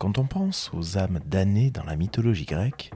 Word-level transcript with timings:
Quand 0.00 0.16
on 0.16 0.24
pense 0.24 0.70
aux 0.72 0.96
âmes 0.96 1.20
damnées 1.26 1.70
dans 1.70 1.84
la 1.84 1.94
mythologie 1.94 2.46
grecque, 2.46 2.90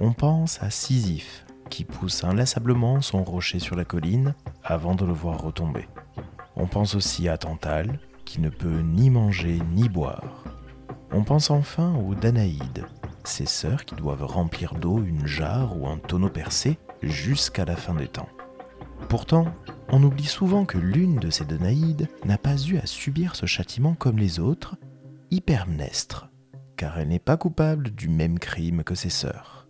on 0.00 0.14
pense 0.14 0.62
à 0.62 0.70
Sisyphe 0.70 1.44
qui 1.68 1.84
pousse 1.84 2.24
inlassablement 2.24 3.02
son 3.02 3.22
rocher 3.22 3.58
sur 3.58 3.76
la 3.76 3.84
colline 3.84 4.34
avant 4.64 4.94
de 4.94 5.04
le 5.04 5.12
voir 5.12 5.42
retomber. 5.42 5.86
On 6.56 6.66
pense 6.66 6.94
aussi 6.94 7.28
à 7.28 7.36
Tantale 7.36 8.00
qui 8.24 8.40
ne 8.40 8.48
peut 8.48 8.80
ni 8.80 9.10
manger 9.10 9.58
ni 9.74 9.90
boire. 9.90 10.44
On 11.12 11.24
pense 11.24 11.50
enfin 11.50 11.94
aux 11.96 12.14
Danaïdes, 12.14 12.86
ces 13.22 13.44
sœurs 13.44 13.84
qui 13.84 13.94
doivent 13.94 14.24
remplir 14.24 14.72
d'eau 14.72 15.04
une 15.04 15.26
jarre 15.26 15.78
ou 15.78 15.88
un 15.88 15.98
tonneau 15.98 16.30
percé 16.30 16.78
jusqu'à 17.02 17.66
la 17.66 17.76
fin 17.76 17.94
des 17.94 18.08
temps. 18.08 18.30
Pourtant, 19.10 19.52
on 19.90 20.02
oublie 20.02 20.24
souvent 20.24 20.64
que 20.64 20.78
l'une 20.78 21.16
de 21.16 21.28
ces 21.28 21.44
Danaïdes 21.44 22.08
n'a 22.24 22.38
pas 22.38 22.56
eu 22.62 22.78
à 22.78 22.86
subir 22.86 23.36
ce 23.36 23.44
châtiment 23.44 23.92
comme 23.92 24.16
les 24.16 24.40
autres, 24.40 24.76
Hypermnestre, 25.30 26.29
car 26.80 26.98
elle 26.98 27.08
n'est 27.08 27.18
pas 27.18 27.36
coupable 27.36 27.90
du 27.90 28.08
même 28.08 28.38
crime 28.38 28.84
que 28.84 28.94
ses 28.94 29.10
sœurs. 29.10 29.68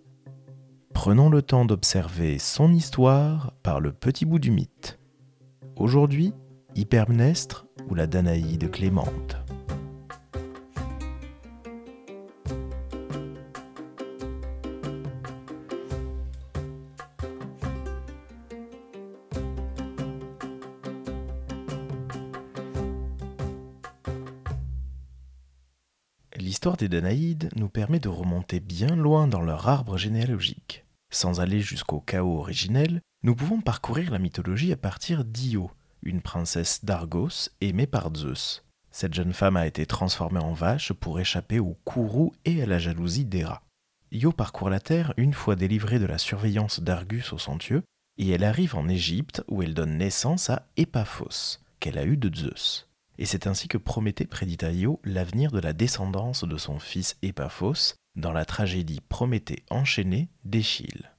Prenons 0.95 1.29
le 1.29 1.43
temps 1.43 1.65
d'observer 1.65 2.39
son 2.39 2.73
histoire 2.73 3.53
par 3.65 3.81
le 3.81 3.91
petit 3.91 4.25
bout 4.25 4.39
du 4.39 4.53
mythe. 4.53 5.01
Aujourd'hui, 5.75 6.33
Hypermnestre 6.77 7.67
ou 7.89 7.97
la 7.97 8.07
Danaïde 8.07 8.71
Clémente. 8.71 9.37
Des 26.77 26.89
Danaïdes 26.89 27.51
nous 27.57 27.69
permet 27.69 28.01
de 28.01 28.09
remonter 28.09 28.61
bien 28.61 28.95
loin 28.95 29.27
dans 29.27 29.43
leur 29.43 29.69
arbre 29.69 29.97
généalogique. 29.97 30.85
Sans 31.11 31.41
aller 31.41 31.61
jusqu'au 31.61 32.01
chaos 32.01 32.39
originel, 32.39 33.01
nous 33.23 33.35
pouvons 33.35 33.61
parcourir 33.61 34.11
la 34.11 34.19
mythologie 34.19 34.73
à 34.73 34.77
partir 34.77 35.25
d'Io, 35.25 35.71
une 36.03 36.23
princesse 36.23 36.85
d'Argos 36.85 37.51
aimée 37.61 37.87
par 37.87 38.15
Zeus. 38.15 38.65
Cette 38.91 39.15
jeune 39.15 39.33
femme 39.33 39.57
a 39.57 39.67
été 39.67 39.87
transformée 39.87 40.41
en 40.41 40.53
vache 40.53 40.93
pour 40.93 41.21
échapper 41.21 41.59
au 41.59 41.77
courroux 41.85 42.33
et 42.45 42.63
à 42.63 42.67
la 42.67 42.79
jalousie 42.79 43.25
d'Héra. 43.25 43.63
Io 44.13 44.33
parcourt 44.33 44.71
la 44.71 44.81
terre 44.81 45.15
une 45.17 45.35
fois 45.35 45.57
délivrée 45.57 45.99
de 45.99 46.07
la 46.07 46.19
surveillance 46.19 46.81
d'Argus 46.81 47.33
au 47.33 47.39
Centieux, 47.39 47.83
et 48.19 48.31
elle 48.31 48.45
arrive 48.45 48.77
en 48.77 48.89
Égypte 48.89 49.43
où 49.49 49.63
elle 49.63 49.75
donne 49.75 49.99
naissance 49.99 50.51
à 50.51 50.67
Épaphos, 50.77 51.59
qu'elle 51.79 51.99
a 51.99 52.05
eu 52.05 52.17
de 52.17 52.35
Zeus 52.35 52.90
et 53.21 53.27
c'est 53.27 53.47
ainsi 53.47 53.69
que 53.69 53.79
Prométhée 53.79 54.27
prédit 54.27 54.65
à 54.65 54.73
Io 54.73 54.99
l'avenir 55.05 55.53
de 55.53 55.61
la 55.61 55.75
descendance 55.75 56.43
de 56.43 56.57
son 56.57 56.79
fils 56.79 57.17
Épaphos 57.21 57.95
dans 58.17 58.33
la 58.33 58.47
tragédie 58.47 59.03
Prométhée 59.09 59.63
enchaînée 59.71 60.31
d'Échille. 60.45 61.13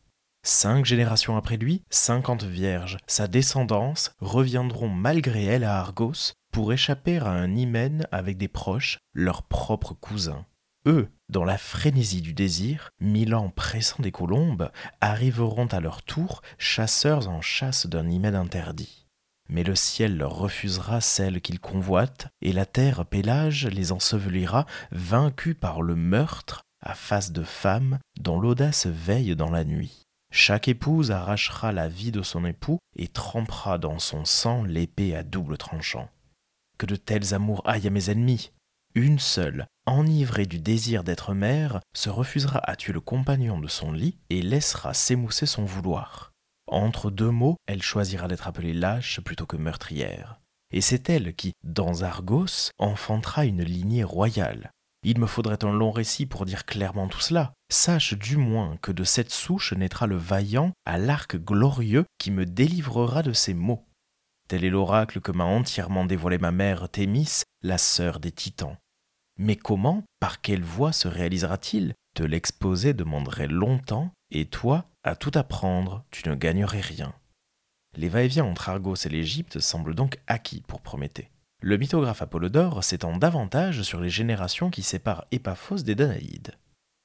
Cinq 0.43 0.83
générations 0.83 1.37
après 1.37 1.57
lui, 1.57 1.83
cinquante 1.91 2.43
vierges, 2.43 2.97
sa 3.05 3.27
descendance, 3.27 4.11
reviendront 4.19 4.89
malgré 4.89 5.45
elle 5.45 5.63
à 5.63 5.77
Argos 5.77 6.33
pour 6.51 6.73
échapper 6.73 7.19
à 7.19 7.29
un 7.29 7.55
hymen 7.55 8.07
avec 8.11 8.37
des 8.37 8.47
proches, 8.47 8.97
leurs 9.13 9.43
propres 9.43 9.93
cousins. 9.93 10.47
Eux, 10.87 11.07
dans 11.29 11.43
la 11.43 11.59
frénésie 11.59 12.21
du 12.21 12.33
désir, 12.33 12.89
mille 12.99 13.35
ans 13.35 13.51
pressant 13.51 14.01
des 14.01 14.11
colombes, 14.11 14.71
arriveront 15.01 15.67
à 15.67 15.79
leur 15.79 16.01
tour 16.01 16.41
chasseurs 16.57 17.29
en 17.29 17.41
chasse 17.41 17.85
d'un 17.85 18.09
hymen 18.09 18.33
interdit 18.33 19.00
mais 19.51 19.63
le 19.63 19.75
ciel 19.75 20.17
leur 20.17 20.33
refusera 20.33 21.01
celle 21.01 21.41
qu'ils 21.41 21.59
convoitent, 21.59 22.29
et 22.41 22.53
la 22.53 22.65
terre 22.65 23.05
Pélage 23.05 23.67
les 23.67 23.91
ensevelira, 23.91 24.65
vaincus 24.91 25.55
par 25.59 25.81
le 25.81 25.95
meurtre, 25.95 26.63
à 26.81 26.95
face 26.95 27.31
de 27.31 27.43
femmes 27.43 27.99
dont 28.19 28.39
l'audace 28.39 28.87
veille 28.87 29.35
dans 29.35 29.51
la 29.51 29.63
nuit. 29.63 30.03
Chaque 30.31 30.69
épouse 30.69 31.11
arrachera 31.11 31.73
la 31.73 31.89
vie 31.89 32.11
de 32.11 32.21
son 32.21 32.45
époux 32.45 32.79
et 32.95 33.09
trempera 33.09 33.77
dans 33.77 33.99
son 33.99 34.23
sang 34.23 34.63
l'épée 34.63 35.13
à 35.13 35.23
double 35.23 35.57
tranchant. 35.57 36.09
Que 36.77 36.85
de 36.85 36.95
tels 36.95 37.33
amours 37.33 37.61
aillent 37.65 37.87
à 37.87 37.91
mes 37.91 38.09
ennemis 38.09 38.51
Une 38.95 39.19
seule, 39.19 39.67
enivrée 39.85 40.45
du 40.45 40.59
désir 40.59 41.03
d'être 41.03 41.33
mère, 41.33 41.81
se 41.93 42.09
refusera 42.09 42.59
à 42.63 42.77
tuer 42.77 42.93
le 42.93 43.01
compagnon 43.01 43.59
de 43.59 43.67
son 43.67 43.91
lit 43.91 44.17
et 44.29 44.41
laissera 44.41 44.93
s'émousser 44.93 45.45
son 45.45 45.65
vouloir. 45.65 46.30
Entre 46.71 47.11
deux 47.11 47.29
mots, 47.29 47.57
elle 47.67 47.81
choisira 47.81 48.29
d'être 48.29 48.47
appelée 48.47 48.73
lâche 48.73 49.19
plutôt 49.19 49.45
que 49.45 49.57
meurtrière. 49.57 50.39
Et 50.71 50.79
c'est 50.79 51.09
elle 51.09 51.35
qui, 51.35 51.51
dans 51.63 52.03
Argos, 52.03 52.71
enfantera 52.79 53.45
une 53.45 53.61
lignée 53.61 54.05
royale. 54.05 54.71
Il 55.03 55.19
me 55.19 55.27
faudrait 55.27 55.65
un 55.65 55.73
long 55.73 55.91
récit 55.91 56.25
pour 56.25 56.45
dire 56.45 56.65
clairement 56.65 57.09
tout 57.09 57.19
cela. 57.19 57.51
Sache 57.69 58.13
du 58.13 58.37
moins 58.37 58.77
que 58.81 58.93
de 58.93 59.03
cette 59.03 59.31
souche 59.31 59.73
naîtra 59.73 60.07
le 60.07 60.15
vaillant 60.15 60.71
à 60.85 60.97
l'arc 60.97 61.35
glorieux 61.35 62.05
qui 62.17 62.31
me 62.31 62.45
délivrera 62.45 63.21
de 63.21 63.33
ces 63.33 63.53
maux. 63.53 63.85
Tel 64.47 64.63
est 64.63 64.69
l'oracle 64.69 65.19
que 65.19 65.33
m'a 65.33 65.43
entièrement 65.43 66.05
dévoilé 66.05 66.37
ma 66.37 66.51
mère 66.51 66.87
Thémis, 66.87 67.41
la 67.63 67.77
sœur 67.77 68.21
des 68.21 68.31
titans. 68.31 68.77
Mais 69.37 69.57
comment, 69.57 70.03
par 70.21 70.39
quelle 70.39 70.63
voie 70.63 70.93
se 70.93 71.09
réalisera-t-il? 71.09 71.95
Te 72.15 72.23
l'exposer 72.23 72.93
demanderait 72.93 73.47
longtemps, 73.47 74.11
et 74.31 74.45
toi, 74.45 74.85
à 75.03 75.15
tout 75.15 75.31
apprendre, 75.35 76.05
tu 76.11 76.27
ne 76.29 76.35
gagnerais 76.35 76.81
rien. 76.81 77.13
Les 77.97 78.09
va-et-vient 78.09 78.45
entre 78.45 78.69
Argos 78.69 78.95
et 78.95 79.09
l'Égypte 79.09 79.59
semblent 79.59 79.95
donc 79.95 80.17
acquis 80.27 80.63
pour 80.67 80.81
Prométhée. 80.81 81.29
Le 81.61 81.77
mythographe 81.77 82.21
Apollodore 82.21 82.83
s'étend 82.83 83.17
davantage 83.17 83.83
sur 83.83 83.99
les 83.99 84.09
générations 84.09 84.71
qui 84.71 84.81
séparent 84.81 85.25
Épaphos 85.31 85.83
des 85.83 85.95
Danaïdes. 85.95 86.57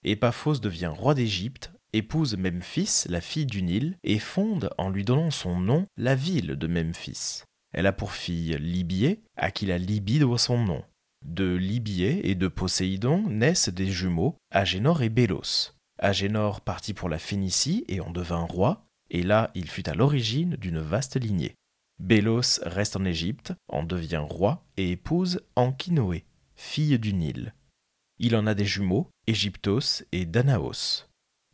Épaphos 0.04 0.60
devient 0.60 0.92
roi 0.94 1.14
d'Égypte, 1.14 1.72
épouse 1.92 2.36
Memphis, 2.36 3.04
la 3.08 3.20
fille 3.20 3.46
du 3.46 3.62
Nil, 3.62 3.98
et 4.04 4.18
fonde, 4.18 4.70
en 4.78 4.88
lui 4.88 5.04
donnant 5.04 5.30
son 5.30 5.58
nom, 5.58 5.84
la 5.96 6.14
ville 6.14 6.54
de 6.56 6.66
Memphis. 6.66 7.42
Elle 7.72 7.86
a 7.86 7.92
pour 7.92 8.12
fille 8.12 8.56
Libyée, 8.58 9.22
à 9.36 9.50
qui 9.50 9.66
la 9.66 9.78
Libye 9.78 10.20
doit 10.20 10.38
son 10.38 10.58
nom. 10.58 10.84
De 11.24 11.54
Libyée 11.54 12.30
et 12.30 12.34
de 12.34 12.48
Poséidon 12.48 13.28
naissent 13.28 13.68
des 13.68 13.88
jumeaux, 13.88 14.36
Agénor 14.50 15.02
et 15.02 15.08
Bélos. 15.08 15.75
Agénor 15.98 16.60
partit 16.60 16.94
pour 16.94 17.08
la 17.08 17.18
Phénicie 17.18 17.84
et 17.88 18.00
en 18.00 18.10
devint 18.10 18.42
roi, 18.42 18.86
et 19.10 19.22
là 19.22 19.50
il 19.54 19.68
fut 19.68 19.88
à 19.88 19.94
l'origine 19.94 20.56
d'une 20.56 20.80
vaste 20.80 21.16
lignée. 21.16 21.54
Bélos 21.98 22.60
reste 22.62 22.96
en 22.96 23.04
Égypte, 23.04 23.54
en 23.68 23.82
devient 23.82 24.22
roi 24.22 24.64
et 24.76 24.92
épouse 24.92 25.40
Ankinoé, 25.56 26.24
fille 26.54 26.98
du 26.98 27.14
Nil. 27.14 27.54
Il 28.18 28.36
en 28.36 28.46
a 28.46 28.54
des 28.54 28.66
jumeaux, 28.66 29.08
Égyptos 29.26 30.04
et 30.12 30.26
Danaos. 30.26 31.06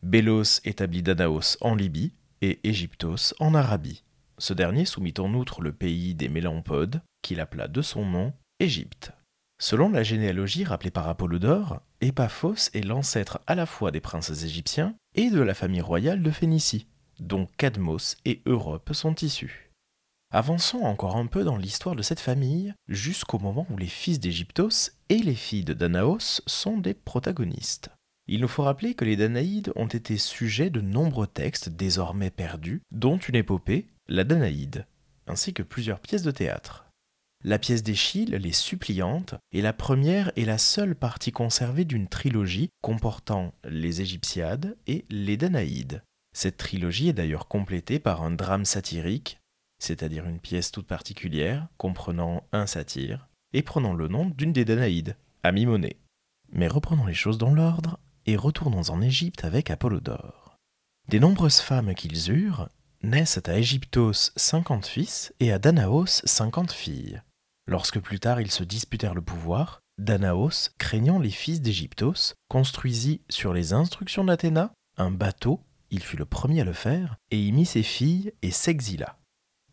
Bélos 0.02 0.60
établit 0.64 1.02
Danaos 1.02 1.56
en 1.60 1.74
Libye 1.74 2.12
et 2.40 2.60
Égyptos 2.68 3.34
en 3.38 3.54
Arabie. 3.54 4.02
Ce 4.38 4.52
dernier 4.52 4.84
soumit 4.84 5.14
en 5.18 5.32
outre 5.34 5.60
le 5.62 5.72
pays 5.72 6.14
des 6.14 6.28
Mélampodes, 6.28 7.02
qu'il 7.22 7.38
appela 7.38 7.68
de 7.68 7.82
son 7.82 8.04
nom 8.04 8.32
Égypte. 8.58 9.12
Selon 9.62 9.90
la 9.90 10.02
généalogie 10.02 10.64
rappelée 10.64 10.90
par 10.90 11.08
Apollodore, 11.08 11.82
Épaphos 12.00 12.68
est 12.74 12.84
l'ancêtre 12.84 13.38
à 13.46 13.54
la 13.54 13.64
fois 13.64 13.92
des 13.92 14.00
princes 14.00 14.42
égyptiens 14.42 14.96
et 15.14 15.30
de 15.30 15.40
la 15.40 15.54
famille 15.54 15.80
royale 15.80 16.20
de 16.20 16.32
Phénicie, 16.32 16.88
dont 17.20 17.46
Cadmos 17.58 18.16
et 18.24 18.42
Europe 18.44 18.92
sont 18.92 19.14
issus. 19.22 19.70
Avançons 20.32 20.80
encore 20.80 21.14
un 21.14 21.26
peu 21.26 21.44
dans 21.44 21.56
l'histoire 21.56 21.94
de 21.94 22.02
cette 22.02 22.18
famille, 22.18 22.74
jusqu'au 22.88 23.38
moment 23.38 23.64
où 23.70 23.76
les 23.76 23.86
fils 23.86 24.18
d'Égyptos 24.18 24.90
et 25.08 25.18
les 25.18 25.36
filles 25.36 25.64
de 25.64 25.74
Danaos 25.74 26.42
sont 26.48 26.78
des 26.78 26.94
protagonistes. 26.94 27.90
Il 28.26 28.40
nous 28.40 28.48
faut 28.48 28.64
rappeler 28.64 28.94
que 28.94 29.04
les 29.04 29.14
Danaïdes 29.14 29.72
ont 29.76 29.86
été 29.86 30.18
sujets 30.18 30.70
de 30.70 30.80
nombreux 30.80 31.28
textes 31.28 31.68
désormais 31.68 32.30
perdus, 32.30 32.82
dont 32.90 33.18
une 33.18 33.36
épopée, 33.36 33.86
la 34.08 34.24
Danaïde, 34.24 34.86
ainsi 35.28 35.54
que 35.54 35.62
plusieurs 35.62 36.00
pièces 36.00 36.24
de 36.24 36.32
théâtre. 36.32 36.86
La 37.44 37.58
pièce 37.58 37.82
d'Échille, 37.82 38.36
Les 38.36 38.52
Suppliantes, 38.52 39.34
est 39.52 39.62
la 39.62 39.72
première 39.72 40.30
et 40.36 40.44
la 40.44 40.58
seule 40.58 40.94
partie 40.94 41.32
conservée 41.32 41.84
d'une 41.84 42.06
trilogie 42.06 42.70
comportant 42.82 43.52
les 43.64 44.00
Égyptiades 44.00 44.76
et 44.86 45.04
les 45.10 45.36
Danaïdes. 45.36 46.04
Cette 46.32 46.56
trilogie 46.56 47.08
est 47.08 47.14
d'ailleurs 47.14 47.48
complétée 47.48 47.98
par 47.98 48.22
un 48.22 48.30
drame 48.30 48.64
satirique, 48.64 49.40
c'est-à-dire 49.80 50.26
une 50.26 50.38
pièce 50.38 50.70
toute 50.70 50.86
particulière 50.86 51.66
comprenant 51.78 52.44
un 52.52 52.68
satyre 52.68 53.28
et 53.52 53.62
prenant 53.62 53.92
le 53.92 54.06
nom 54.06 54.26
d'une 54.26 54.52
des 54.52 54.64
Danaïdes, 54.64 55.16
Amimoné. 55.42 55.96
Mais 56.52 56.68
reprenons 56.68 57.06
les 57.06 57.14
choses 57.14 57.38
dans 57.38 57.52
l'ordre 57.52 57.98
et 58.24 58.36
retournons 58.36 58.90
en 58.90 59.02
Égypte 59.02 59.44
avec 59.44 59.68
Apollodore. 59.68 60.56
Des 61.08 61.18
nombreuses 61.18 61.60
femmes 61.60 61.94
qu'ils 61.96 62.30
eurent 62.30 62.68
naissent 63.02 63.40
à 63.46 63.58
Égyptos 63.58 64.30
cinquante 64.36 64.86
fils 64.86 65.34
et 65.40 65.50
à 65.50 65.58
Danaos 65.58 66.06
cinquante 66.06 66.70
filles. 66.70 67.20
Lorsque 67.66 68.00
plus 68.00 68.20
tard 68.20 68.40
ils 68.40 68.50
se 68.50 68.64
disputèrent 68.64 69.14
le 69.14 69.22
pouvoir, 69.22 69.82
Danaos, 69.98 70.70
craignant 70.78 71.18
les 71.18 71.30
fils 71.30 71.60
d'Égyptos, 71.60 72.34
construisit 72.48 73.20
sur 73.28 73.52
les 73.52 73.72
instructions 73.72 74.24
d'Athéna 74.24 74.72
un 74.96 75.10
bateau, 75.10 75.60
il 75.90 76.02
fut 76.02 76.16
le 76.16 76.24
premier 76.24 76.60
à 76.62 76.64
le 76.64 76.72
faire, 76.72 77.16
et 77.30 77.40
y 77.40 77.52
mit 77.52 77.66
ses 77.66 77.82
filles 77.82 78.32
et 78.42 78.50
s'exila. 78.50 79.18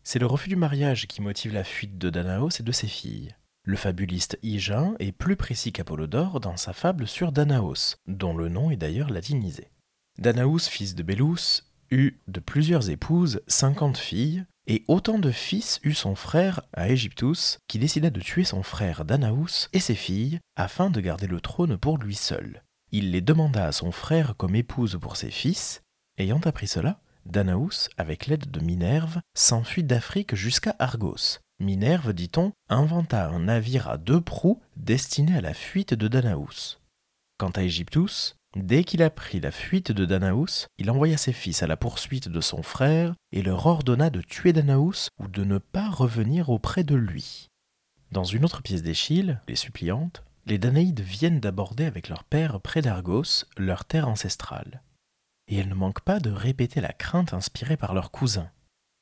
C'est 0.02 0.18
le 0.18 0.26
refus 0.26 0.48
du 0.48 0.56
mariage 0.56 1.06
qui 1.06 1.20
motive 1.20 1.52
la 1.52 1.64
fuite 1.64 1.98
de 1.98 2.10
Danaos 2.10 2.50
et 2.58 2.62
de 2.62 2.72
ses 2.72 2.86
filles. 2.86 3.34
Le 3.62 3.76
fabuliste 3.76 4.38
Hygin 4.42 4.94
est 4.98 5.12
plus 5.12 5.36
précis 5.36 5.72
qu'Apollodore 5.72 6.40
dans 6.40 6.56
sa 6.56 6.72
fable 6.72 7.06
sur 7.06 7.32
Danaos, 7.32 7.96
dont 8.06 8.36
le 8.36 8.48
nom 8.48 8.70
est 8.70 8.76
d'ailleurs 8.76 9.10
latinisé. 9.10 9.70
Danaus, 10.18 10.68
fils 10.68 10.94
de 10.94 11.02
Bélus, 11.02 11.64
eut 11.90 12.18
de 12.28 12.40
plusieurs 12.40 12.88
épouses 12.90 13.42
cinquante 13.46 13.98
filles, 13.98 14.44
et 14.70 14.84
autant 14.86 15.18
de 15.18 15.32
fils 15.32 15.80
eut 15.82 15.94
son 15.94 16.14
frère 16.14 16.60
à 16.72 16.90
Égyptus, 16.90 17.58
qui 17.66 17.80
décida 17.80 18.08
de 18.08 18.20
tuer 18.20 18.44
son 18.44 18.62
frère 18.62 19.04
Danaus 19.04 19.68
et 19.72 19.80
ses 19.80 19.96
filles, 19.96 20.38
afin 20.54 20.90
de 20.90 21.00
garder 21.00 21.26
le 21.26 21.40
trône 21.40 21.76
pour 21.76 21.98
lui 21.98 22.14
seul. 22.14 22.62
Il 22.92 23.10
les 23.10 23.20
demanda 23.20 23.66
à 23.66 23.72
son 23.72 23.90
frère 23.90 24.36
comme 24.36 24.54
épouse 24.54 24.96
pour 25.02 25.16
ses 25.16 25.32
fils. 25.32 25.82
Ayant 26.18 26.38
appris 26.44 26.68
cela, 26.68 27.00
Danaus, 27.26 27.88
avec 27.98 28.28
l'aide 28.28 28.48
de 28.48 28.60
Minerve, 28.60 29.20
s'enfuit 29.34 29.82
d'Afrique 29.82 30.36
jusqu'à 30.36 30.76
Argos. 30.78 31.40
Minerve, 31.58 32.12
dit-on, 32.12 32.52
inventa 32.68 33.26
un 33.26 33.40
navire 33.40 33.88
à 33.88 33.98
deux 33.98 34.20
proues 34.20 34.62
destiné 34.76 35.36
à 35.36 35.40
la 35.40 35.52
fuite 35.52 35.94
de 35.94 36.06
Danaus. 36.06 36.78
Quant 37.38 37.50
à 37.50 37.64
Égyptus, 37.64 38.36
dès 38.56 38.84
qu'il 38.84 39.02
apprit 39.02 39.40
la 39.40 39.50
fuite 39.50 39.92
de 39.92 40.04
Danaus, 40.04 40.66
il 40.78 40.90
envoya 40.90 41.16
ses 41.16 41.32
fils 41.32 41.62
à 41.62 41.66
la 41.66 41.76
poursuite 41.76 42.28
de 42.28 42.40
son 42.40 42.62
frère 42.62 43.14
et 43.32 43.42
leur 43.42 43.66
ordonna 43.66 44.10
de 44.10 44.20
tuer 44.20 44.52
Danaus 44.52 45.08
ou 45.18 45.28
de 45.28 45.44
ne 45.44 45.58
pas 45.58 45.88
revenir 45.88 46.50
auprès 46.50 46.84
de 46.84 46.94
lui. 46.94 47.48
Dans 48.12 48.24
une 48.24 48.44
autre 48.44 48.62
pièce 48.62 48.82
d'Échille, 48.82 49.40
les 49.46 49.56
suppliantes, 49.56 50.24
les 50.46 50.58
Danaïdes 50.58 51.00
viennent 51.00 51.38
d'aborder 51.38 51.84
avec 51.84 52.08
leur 52.08 52.24
père 52.24 52.60
près 52.60 52.82
d'Argos 52.82 53.44
leur 53.56 53.84
terre 53.84 54.08
ancestrale. 54.08 54.82
Et 55.46 55.56
elles 55.56 55.68
ne 55.68 55.74
manquent 55.74 56.00
pas 56.00 56.18
de 56.18 56.30
répéter 56.30 56.80
la 56.80 56.92
crainte 56.92 57.34
inspirée 57.34 57.76
par 57.76 57.94
leurs 57.94 58.10
cousins. 58.10 58.50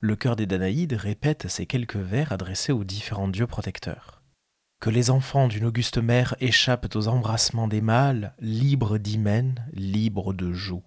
Le 0.01 0.15
cœur 0.15 0.37
des 0.37 0.47
Danaïdes 0.47 0.93
répète 0.93 1.49
ces 1.49 1.67
quelques 1.67 1.97
vers 1.97 2.33
adressés 2.33 2.73
aux 2.73 2.85
différents 2.85 3.29
dieux 3.29 3.47
protecteurs. 3.47 4.18
Que 4.81 4.91
les 4.91 5.11
enfants 5.11 5.49
d'une 5.49 5.65
auguste 5.65 5.99
mère 5.99 6.37
échappent 6.39 6.95
aux 6.95 7.09
embrassements 7.09 7.67
des 7.67 7.81
mâles, 7.81 8.35
libres 8.39 8.99
d'hymen, 8.99 9.67
libres 9.73 10.33
de 10.33 10.53
joug. 10.53 10.85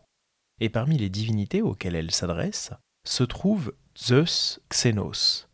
Et 0.62 0.70
parmi 0.70 0.98
les 0.98 1.10
divinités 1.10 1.62
auxquelles 1.62 1.96
elles 1.96 2.12
s'adressent, 2.12 2.72
se 3.06 3.24
trouve 3.24 3.74
Zeus 3.98 4.62
Xenos, 4.70 5.50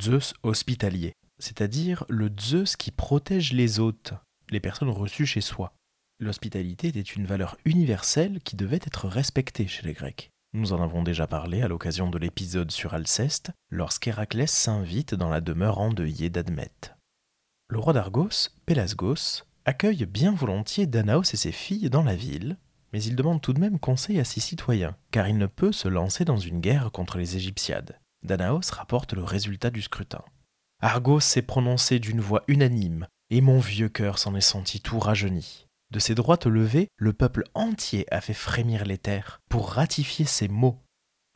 Zeus 0.00 0.34
hospitalier, 0.44 1.14
c'est-à-dire 1.40 2.04
le 2.08 2.30
Zeus 2.40 2.76
qui 2.76 2.92
protège 2.92 3.52
les 3.52 3.80
hôtes, 3.80 4.14
les 4.50 4.60
personnes 4.60 4.90
reçues 4.90 5.26
chez 5.26 5.40
soi. 5.40 5.72
L'hospitalité 6.20 6.88
était 6.88 7.00
une 7.00 7.26
valeur 7.26 7.56
universelle 7.64 8.40
qui 8.44 8.54
devait 8.54 8.76
être 8.76 9.08
respectée 9.08 9.66
chez 9.66 9.84
les 9.86 9.94
Grecs. 9.94 10.30
Nous 10.52 10.72
en 10.72 10.82
avons 10.82 11.02
déjà 11.02 11.26
parlé 11.26 11.62
à 11.62 11.68
l'occasion 11.68 12.08
de 12.08 12.18
l'épisode 12.18 12.70
sur 12.70 12.94
Alceste, 12.94 13.50
lorsqu'Héraclès 13.70 14.50
s'invite 14.50 15.14
dans 15.14 15.30
la 15.30 15.40
demeure 15.40 15.78
endeuillée 15.78 16.30
d'Admète. 16.30 16.94
Le 17.72 17.78
roi 17.78 17.92
d'Argos, 17.92 18.48
Pélasgos, 18.66 19.44
accueille 19.64 20.04
bien 20.04 20.34
volontiers 20.34 20.88
Danaos 20.88 21.22
et 21.22 21.36
ses 21.36 21.52
filles 21.52 21.88
dans 21.88 22.02
la 22.02 22.16
ville, 22.16 22.56
mais 22.92 23.00
il 23.00 23.14
demande 23.14 23.40
tout 23.40 23.52
de 23.52 23.60
même 23.60 23.78
conseil 23.78 24.18
à 24.18 24.24
ses 24.24 24.40
citoyens, 24.40 24.96
car 25.12 25.28
il 25.28 25.38
ne 25.38 25.46
peut 25.46 25.70
se 25.70 25.86
lancer 25.86 26.24
dans 26.24 26.36
une 26.36 26.58
guerre 26.58 26.90
contre 26.90 27.16
les 27.16 27.36
Égyptiades. 27.36 27.96
Danaos 28.24 28.72
rapporte 28.72 29.12
le 29.12 29.22
résultat 29.22 29.70
du 29.70 29.82
scrutin. 29.82 30.24
Argos 30.82 31.20
s'est 31.20 31.42
prononcé 31.42 32.00
d'une 32.00 32.20
voix 32.20 32.42
unanime, 32.48 33.06
et 33.30 33.40
mon 33.40 33.60
vieux 33.60 33.88
cœur 33.88 34.18
s'en 34.18 34.34
est 34.34 34.40
senti 34.40 34.80
tout 34.80 34.98
rajeuni. 34.98 35.68
De 35.92 36.00
ses 36.00 36.16
droites 36.16 36.46
levées, 36.46 36.88
le 36.96 37.12
peuple 37.12 37.44
entier 37.54 38.04
a 38.12 38.20
fait 38.20 38.34
frémir 38.34 38.84
les 38.84 38.98
terres 38.98 39.38
pour 39.48 39.70
ratifier 39.70 40.24
ces 40.24 40.48
mots. 40.48 40.82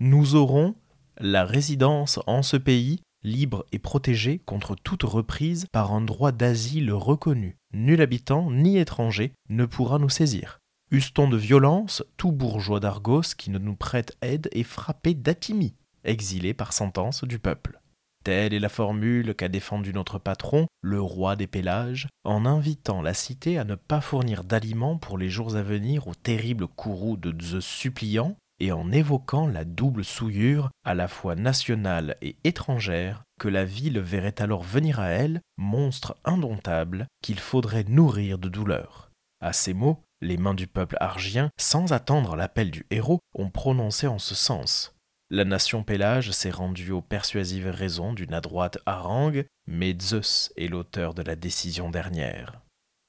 Nous 0.01 0.35
aurons 0.35 0.75
la 1.19 1.45
résidence 1.45 2.19
en 2.27 2.43
ce 2.43 2.57
pays 2.57 3.03
libre 3.25 3.67
et 3.73 3.79
protégée 3.79 4.39
contre 4.45 4.77
toute 4.77 5.03
reprise 5.03 5.67
par 5.73 5.93
un 5.93 6.03
droit 6.03 6.31
d'asile 6.31 6.93
reconnu. 6.93 7.57
Nul 7.73 8.01
habitant 8.01 8.51
ni 8.51 8.79
étranger 8.79 9.33
ne 9.49 9.65
pourra 9.65 9.99
nous 9.99 10.11
saisir. 10.11 10.61
Euston 10.93 11.29
de 11.29 11.37
violence, 11.37 12.05
tout 12.17 12.31
bourgeois 12.31 12.79
d'Argos 12.79 13.35
qui 13.37 13.51
ne 13.51 13.59
nous 13.59 13.75
prête 13.75 14.17
aide 14.23 14.49
est 14.53 14.63
frappé 14.63 15.15
d'atimie, 15.15 15.75
exilé 16.05 16.55
par 16.55 16.73
sentence 16.73 17.25
du 17.25 17.39
peuple. 17.39 17.81
Telle 18.25 18.55
est 18.55 18.61
la 18.61 18.71
formule 18.71 19.35
qu'a 19.35 19.51
défendue 19.51 19.93
notre 19.93 20.19
patron, 20.19 20.67
le 20.81 21.01
roi 21.01 21.37
des 21.37 21.47
Pélages, 21.47 22.09
en 22.25 22.47
invitant 22.47 23.03
la 23.03 23.13
cité 23.13 23.59
à 23.59 23.65
ne 23.65 23.75
pas 23.75 24.01
fournir 24.01 24.45
d'aliments 24.45 24.97
pour 24.97 25.19
les 25.19 25.29
jours 25.29 25.57
à 25.57 25.63
venir 25.63 26.09
au 26.09 26.15
terrible 26.15 26.67
courroux 26.67 27.19
de 27.19 27.35
Zeus 27.43 27.67
suppliant, 27.67 28.37
et 28.61 28.73
en 28.73 28.93
évoquant 28.93 29.47
la 29.47 29.65
double 29.65 30.05
souillure, 30.05 30.71
à 30.85 30.95
la 30.95 31.09
fois 31.09 31.35
nationale 31.35 32.17
et 32.23 32.37
étrangère, 32.45 33.25
que 33.39 33.49
la 33.49 33.65
ville 33.65 33.99
verrait 33.99 34.41
alors 34.41 34.63
venir 34.63 35.01
à 35.01 35.09
elle, 35.09 35.41
monstre 35.57 36.17
indomptable, 36.25 37.07
qu'il 37.23 37.39
faudrait 37.39 37.85
nourrir 37.85 38.39
de 38.39 38.49
douleur. 38.49 39.11
À 39.41 39.53
ces 39.53 39.75
mots, 39.75 40.03
les 40.21 40.37
mains 40.37 40.55
du 40.55 40.67
peuple 40.67 40.97
argien, 41.01 41.51
sans 41.59 41.93
attendre 41.93 42.37
l'appel 42.37 42.71
du 42.71 42.87
héros, 42.91 43.21
ont 43.35 43.51
prononcé 43.51 44.07
en 44.07 44.19
ce 44.19 44.35
sens. 44.35 44.95
La 45.31 45.45
nation 45.45 45.83
Pélage 45.83 46.31
s'est 46.31 46.51
rendue 46.51 46.93
aux 46.93 47.03
persuasives 47.03 47.69
raisons 47.69 48.13
d'une 48.13 48.35
adroite 48.35 48.79
harangue, 48.87 49.47
mais 49.67 49.97
Zeus 50.01 50.53
est 50.57 50.69
l'auteur 50.69 51.15
de 51.15 51.23
la 51.23 51.35
décision 51.35 51.91
dernière. 51.91 52.61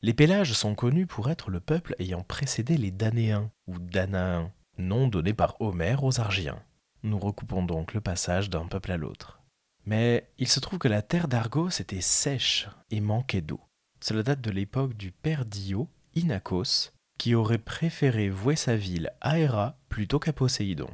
Les 0.01 0.13
Pélages 0.13 0.53
sont 0.53 0.75
connus 0.75 1.07
pour 1.07 1.29
être 1.29 1.49
le 1.49 1.59
peuple 1.59 1.95
ayant 1.99 2.23
précédé 2.23 2.77
les 2.77 2.91
Danéens 2.91 3.51
ou 3.67 3.79
Danaens, 3.79 4.51
nom 4.77 5.07
donné 5.07 5.33
par 5.33 5.59
Homère 5.61 6.03
aux 6.03 6.19
Argiens. 6.19 6.61
Nous 7.03 7.19
recoupons 7.19 7.63
donc 7.63 7.93
le 7.93 8.01
passage 8.01 8.49
d'un 8.49 8.65
peuple 8.65 8.91
à 8.91 8.97
l'autre. 8.97 9.41
Mais 9.85 10.29
il 10.37 10.47
se 10.47 10.59
trouve 10.59 10.79
que 10.79 10.87
la 10.87 11.01
terre 11.01 11.27
d'Argos 11.27 11.79
était 11.79 12.01
sèche 12.01 12.67
et 12.89 13.01
manquait 13.01 13.41
d'eau. 13.41 13.61
Cela 14.01 14.23
date 14.23 14.41
de 14.41 14.51
l'époque 14.51 14.95
du 14.95 15.11
père 15.11 15.45
Dio, 15.45 15.89
Inachos, 16.15 16.91
qui 17.17 17.35
aurait 17.35 17.57
préféré 17.57 18.29
vouer 18.29 18.55
sa 18.55 18.75
ville 18.75 19.11
à 19.21 19.39
Héra 19.39 19.77
plutôt 19.89 20.19
qu'à 20.19 20.33
Poséidon. 20.33 20.89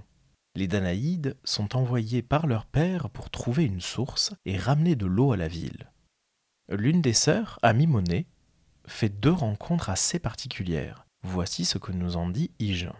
Les 0.56 0.68
Danaïdes 0.68 1.38
sont 1.44 1.78
envoyés 1.78 2.22
par 2.22 2.46
leur 2.46 2.66
père 2.66 3.10
pour 3.10 3.30
trouver 3.30 3.66
une 3.66 3.82
source 3.82 4.34
et 4.46 4.58
ramener 4.58 4.96
de 4.96 5.06
l'eau 5.06 5.32
à 5.32 5.38
la 5.38 5.48
ville. 5.48 5.90
L'une 6.70 7.02
des 7.02 7.14
sœurs, 7.14 7.58
Amimonée, 7.62 8.28
fait 8.86 9.10
deux 9.10 9.32
rencontres 9.32 9.90
assez 9.90 10.20
particulières. 10.20 11.06
Voici 11.24 11.66
ce 11.66 11.78
que 11.78 11.92
nous 11.92 12.18
en 12.18 12.30
dit 12.30 12.52
Hygin. 12.60 12.96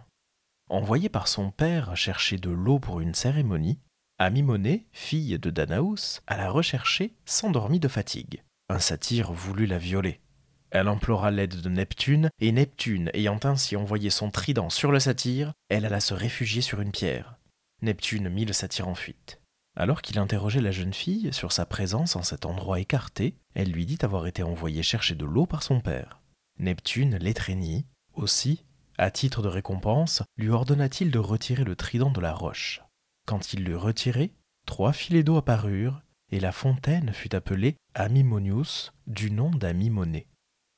Envoyée 0.72 1.10
par 1.10 1.28
son 1.28 1.50
père 1.50 1.94
chercher 1.98 2.38
de 2.38 2.48
l'eau 2.48 2.78
pour 2.78 3.00
une 3.00 3.12
cérémonie, 3.12 3.78
Amimonée, 4.18 4.86
fille 4.90 5.38
de 5.38 5.50
Danaus, 5.50 6.22
alla 6.26 6.48
rechercher 6.48 7.12
s'endormit 7.26 7.78
de 7.78 7.88
fatigue. 7.88 8.42
Un 8.70 8.78
satyre 8.78 9.34
voulut 9.34 9.66
la 9.66 9.76
violer. 9.76 10.22
Elle 10.70 10.88
implora 10.88 11.30
l'aide 11.30 11.60
de 11.60 11.68
Neptune, 11.68 12.30
et 12.40 12.52
Neptune, 12.52 13.10
ayant 13.12 13.38
ainsi 13.44 13.76
envoyé 13.76 14.08
son 14.08 14.30
trident 14.30 14.70
sur 14.70 14.92
le 14.92 14.98
satyre, 14.98 15.52
elle 15.68 15.84
alla 15.84 16.00
se 16.00 16.14
réfugier 16.14 16.62
sur 16.62 16.80
une 16.80 16.90
pierre. 16.90 17.36
Neptune 17.82 18.30
mit 18.30 18.46
le 18.46 18.54
satyre 18.54 18.88
en 18.88 18.94
fuite. 18.94 19.42
Alors 19.76 20.00
qu'il 20.00 20.18
interrogeait 20.18 20.62
la 20.62 20.70
jeune 20.70 20.94
fille 20.94 21.34
sur 21.34 21.52
sa 21.52 21.66
présence 21.66 22.16
en 22.16 22.22
cet 22.22 22.46
endroit 22.46 22.80
écarté, 22.80 23.34
elle 23.54 23.72
lui 23.72 23.84
dit 23.84 23.98
avoir 24.00 24.26
été 24.26 24.42
envoyée 24.42 24.82
chercher 24.82 25.16
de 25.16 25.26
l'eau 25.26 25.44
par 25.44 25.62
son 25.62 25.80
père. 25.80 26.22
Neptune 26.58 27.18
l'étreignit. 27.18 27.84
Aussi, 28.14 28.64
à 28.98 29.10
titre 29.10 29.42
de 29.42 29.48
récompense, 29.48 30.22
lui 30.36 30.50
ordonna-t-il 30.50 31.10
de 31.10 31.18
retirer 31.18 31.64
le 31.64 31.76
trident 31.76 32.10
de 32.10 32.20
la 32.20 32.32
roche. 32.32 32.82
Quand 33.26 33.52
il 33.52 33.64
l'eut 33.64 33.76
retiré, 33.76 34.32
trois 34.66 34.92
filets 34.92 35.22
d'eau 35.22 35.36
apparurent, 35.36 36.02
et 36.30 36.40
la 36.40 36.52
fontaine 36.52 37.12
fut 37.12 37.34
appelée 37.34 37.76
Amimonius, 37.94 38.92
du 39.06 39.30
nom 39.30 39.50
d'Amimoné. 39.50 40.26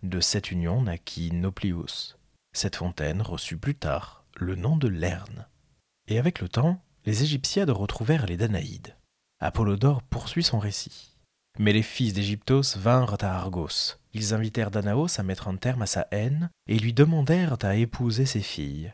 De 0.02 0.20
cette 0.20 0.50
union 0.50 0.82
naquit 0.82 1.32
Noplius. 1.32 2.18
Cette 2.52 2.76
fontaine 2.76 3.22
reçut 3.22 3.56
plus 3.56 3.74
tard 3.74 4.24
le 4.36 4.56
nom 4.56 4.76
de 4.76 4.88
Lerne. 4.88 5.46
Et 6.08 6.18
avec 6.18 6.40
le 6.40 6.48
temps, 6.48 6.82
les 7.06 7.22
Égyptiades 7.22 7.70
retrouvèrent 7.70 8.26
les 8.26 8.36
Danaïdes. 8.36 8.96
Apollodore 9.40 10.02
poursuit 10.02 10.42
son 10.42 10.58
récit. 10.58 11.13
Mais 11.58 11.72
les 11.72 11.82
fils 11.82 12.12
d'Égyptos 12.12 12.76
vinrent 12.76 13.16
à 13.20 13.36
Argos. 13.36 13.96
Ils 14.12 14.34
invitèrent 14.34 14.70
Danaos 14.70 15.20
à 15.20 15.22
mettre 15.22 15.48
un 15.48 15.56
terme 15.56 15.82
à 15.82 15.86
sa 15.86 16.08
haine 16.10 16.50
et 16.66 16.78
lui 16.78 16.92
demandèrent 16.92 17.56
à 17.62 17.76
épouser 17.76 18.26
ses 18.26 18.40
filles. 18.40 18.92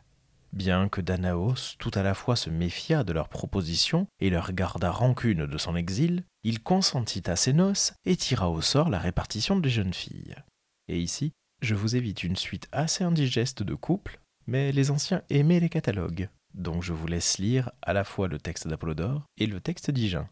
Bien 0.53 0.89
que 0.89 1.01
Danaos 1.01 1.77
tout 1.79 1.93
à 1.95 2.03
la 2.03 2.15
fois 2.15 2.37
se 2.37 2.51
méfiât 2.51 3.05
de 3.05 3.13
leurs 3.13 3.29
propositions 3.29 4.07
et 4.19 4.31
leur 4.31 4.53
garda 4.53 4.91
rancune 4.91 5.47
de 5.47 5.59
son 5.59 5.77
exil, 5.77 6.25
il 6.43 6.63
consentit 6.63 7.23
à 7.31 7.37
ses 7.37 7.53
noces 7.53 7.95
et 8.05 8.17
tira 8.17 8.51
au 8.51 8.61
sort 8.61 8.91
la 8.91 8.99
répartition 8.99 9.57
des 9.59 9.71
jeunes 9.71 9.95
filles. 9.95 10.35
Et 10.89 10.99
ici, 10.99 11.33
je 11.63 11.75
vous 11.75 11.97
évite 11.97 12.25
une 12.25 12.37
suite 12.37 12.69
assez 12.73 13.05
indigeste 13.05 13.63
de 13.63 13.75
couples, 13.75 14.21
mais 14.47 14.73
les 14.73 14.91
anciens 14.91 15.23
aimaient 15.31 15.61
les 15.61 15.69
catalogues. 15.69 16.29
Donc 16.55 16.83
je 16.83 16.93
vous 16.93 17.07
laisse 17.07 17.39
lire 17.39 17.71
à 17.83 17.93
la 17.93 18.05
fois 18.05 18.27
le 18.27 18.39
texte 18.39 18.67
d'Apollodore 18.67 19.23
et 19.39 19.47
le 19.47 19.61
texte 19.61 19.91
d'Hygin. 19.91 20.29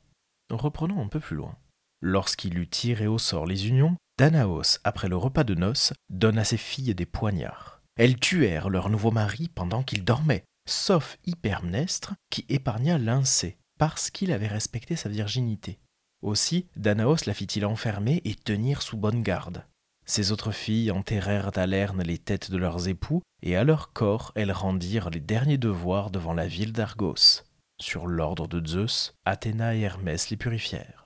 Reprenons 0.50 1.00
un 1.00 1.08
peu 1.08 1.20
plus 1.20 1.36
loin. 1.36 1.56
Lorsqu'il 2.00 2.58
eut 2.58 2.68
tiré 2.68 3.06
au 3.06 3.18
sort 3.18 3.46
les 3.46 3.68
unions, 3.68 3.96
Danaos, 4.18 4.78
après 4.84 5.08
le 5.08 5.16
repas 5.16 5.44
de 5.44 5.54
noces, 5.54 5.92
donne 6.10 6.38
à 6.38 6.44
ses 6.44 6.56
filles 6.56 6.94
des 6.94 7.06
poignards. 7.06 7.80
Elles 7.96 8.18
tuèrent 8.18 8.70
leur 8.70 8.90
nouveau 8.90 9.10
mari 9.10 9.48
pendant 9.52 9.82
qu'ils 9.82 10.04
dormaient, 10.04 10.44
sauf 10.68 11.18
Hypermnestre 11.26 12.14
qui 12.30 12.44
épargna 12.48 12.98
Lyncée, 12.98 13.58
parce 13.78 14.10
qu'il 14.10 14.32
avait 14.32 14.46
respecté 14.46 14.96
sa 14.96 15.08
virginité. 15.08 15.78
Aussi, 16.22 16.66
Danaos 16.76 17.26
la 17.26 17.34
fit-il 17.34 17.64
enfermer 17.64 18.22
et 18.24 18.34
tenir 18.34 18.82
sous 18.82 18.96
bonne 18.96 19.22
garde. 19.22 19.64
Ses 20.04 20.32
autres 20.32 20.52
filles 20.52 20.90
enterrèrent 20.90 21.56
à 21.56 21.66
Lerne 21.66 22.02
les 22.02 22.18
têtes 22.18 22.50
de 22.50 22.56
leurs 22.56 22.88
époux, 22.88 23.22
et 23.42 23.56
à 23.56 23.64
leur 23.64 23.92
corps 23.92 24.32
elles 24.34 24.52
rendirent 24.52 25.10
les 25.10 25.20
derniers 25.20 25.58
devoirs 25.58 26.10
devant 26.10 26.32
la 26.32 26.46
ville 26.46 26.72
d'Argos. 26.72 27.44
Sur 27.80 28.06
l'ordre 28.06 28.48
de 28.48 28.66
Zeus, 28.66 29.12
Athéna 29.24 29.76
et 29.76 29.80
Hermès 29.80 30.30
les 30.30 30.36
purifièrent. 30.36 30.97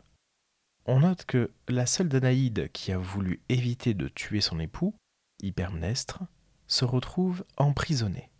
On 0.87 1.01
note 1.01 1.25
que 1.25 1.53
la 1.69 1.87
seule 1.87 2.09
Danaïde 2.09 2.71
qui 2.73 2.91
a 2.91 2.99
voulu 2.99 3.41
éviter 3.49 3.95
de 3.95 4.09
tuer 4.09 4.41
son 4.41 4.59
époux, 4.59 4.95
Hypermnestre, 5.43 6.25
se 6.67 6.85
retrouve 6.85 7.45
emprisonnée. 7.57 8.31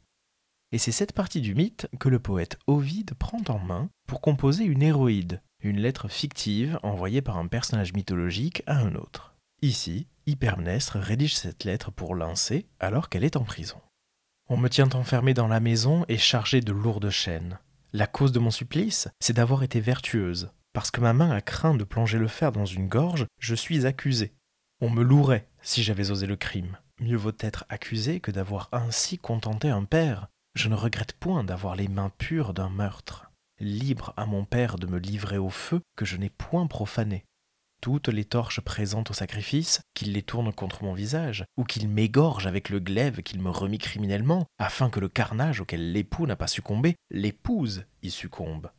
Et 0.73 0.79
c'est 0.79 0.93
cette 0.93 1.13
partie 1.13 1.41
du 1.41 1.55
mythe 1.55 1.87
que 2.01 2.09
le 2.09 2.19
poète 2.19 2.59
Ovide 2.67 3.15
prend 3.15 3.43
en 3.49 3.59
main 3.59 3.91
pour 4.09 4.21
composer 4.21 4.65
une 4.65 4.83
héroïde, 4.83 5.41
une 5.61 5.79
lettre 5.79 6.09
fictive 6.09 6.81
envoyée 6.83 7.23
par 7.23 7.37
un 7.37 7.47
personnage 7.47 7.93
mythologique 7.93 8.63
à 8.67 8.79
un 8.79 8.95
autre. 8.95 9.37
Ici, 9.61 10.09
Hypermnestre 10.27 10.97
rédige 10.97 11.37
cette 11.37 11.65
lettre 11.65 11.93
pour 11.93 12.17
Lyncée 12.17 12.67
alors 12.81 13.09
qu'elle 13.09 13.25
est 13.25 13.37
en 13.37 13.45
prison. 13.45 13.81
On 14.49 14.57
me 14.57 14.69
tient 14.69 14.91
enfermé 14.95 15.35
dans 15.35 15.47
la 15.47 15.61
maison 15.61 16.05
et 16.09 16.19
chargé 16.19 16.61
de 16.61 16.73
lourdes 16.73 17.11
chaînes. 17.11 17.59
La 17.93 18.07
cause 18.07 18.33
de 18.33 18.41
mon 18.41 18.51
supplice, 18.51 19.09
c'est 19.21 19.35
d'avoir 19.35 19.63
été 19.63 19.81
vertueuse. 19.81 20.51
Parce 20.73 20.91
que 20.91 21.01
ma 21.01 21.13
main 21.13 21.31
a 21.31 21.41
craint 21.41 21.75
de 21.75 21.85
plonger 21.85 22.19
le 22.19 22.29
fer 22.29 22.51
dans 22.51 22.65
une 22.65 22.89
gorge, 22.89 23.27
je 23.39 23.55
suis 23.55 23.87
accusé. 23.87 24.33
On 24.81 24.89
me 24.91 25.03
louerait 25.03 25.49
si 25.61 25.83
j'avais 25.83 26.11
osé 26.11 26.27
le 26.27 26.37
crime. 26.37 26.79
Mieux 27.01 27.17
vaut 27.17 27.37
être 27.41 27.65
accusé 27.69 28.21
que 28.21 28.31
d'avoir 28.31 28.69
ainsi 28.73 29.19
contenté 29.19 29.69
un 29.69 29.85
père. 29.85 30.29
Je 30.55 30.69
ne 30.69 30.75
regrette 30.75 31.13
point 31.13 31.45
d'avoir 31.45 31.77
les 31.77 31.89
mains 31.89 32.11
pures 32.17 32.55
d'un 32.55 32.71
meurtre. 32.71 33.31
Libre 33.61 34.13
à 34.17 34.27
mon 34.27 34.45
père 34.45 34.77
de 34.77 34.87
me 34.87 34.99
livrer 34.99 35.39
au 35.39 35.51
feu 35.51 35.81
que 35.97 36.05
je 36.05 36.17
n'ai 36.17 36.31
point 36.31 36.67
profané. 36.67 37.25
Toutes 37.81 38.09
les 38.09 38.25
torches 38.25 38.61
présentes 38.61 39.11
au 39.11 39.15
sacrifice, 39.15 39.81
qu'il 39.95 40.13
les 40.13 40.23
tourne 40.23 40.53
contre 40.53 40.85
mon 40.85 40.95
visage, 40.95 41.45
ou 41.57 41.65
qu'il 41.65 41.89
m'égorge 41.89 42.47
avec 42.47 42.69
le 42.69 42.79
glaive 42.79 43.23
qu'il 43.23 43.43
me 43.43 43.51
remit 43.51 43.79
criminellement, 43.79 44.47
afin 44.59 44.89
que 44.89 45.01
le 45.01 45.09
carnage 45.09 45.61
auquel 45.61 45.93
l'époux 45.93 46.27
n'a 46.27 46.37
pas 46.37 46.47
succombé, 46.47 46.95
l'épouse 47.11 47.85
y 48.03 48.11
succombe. 48.11 48.71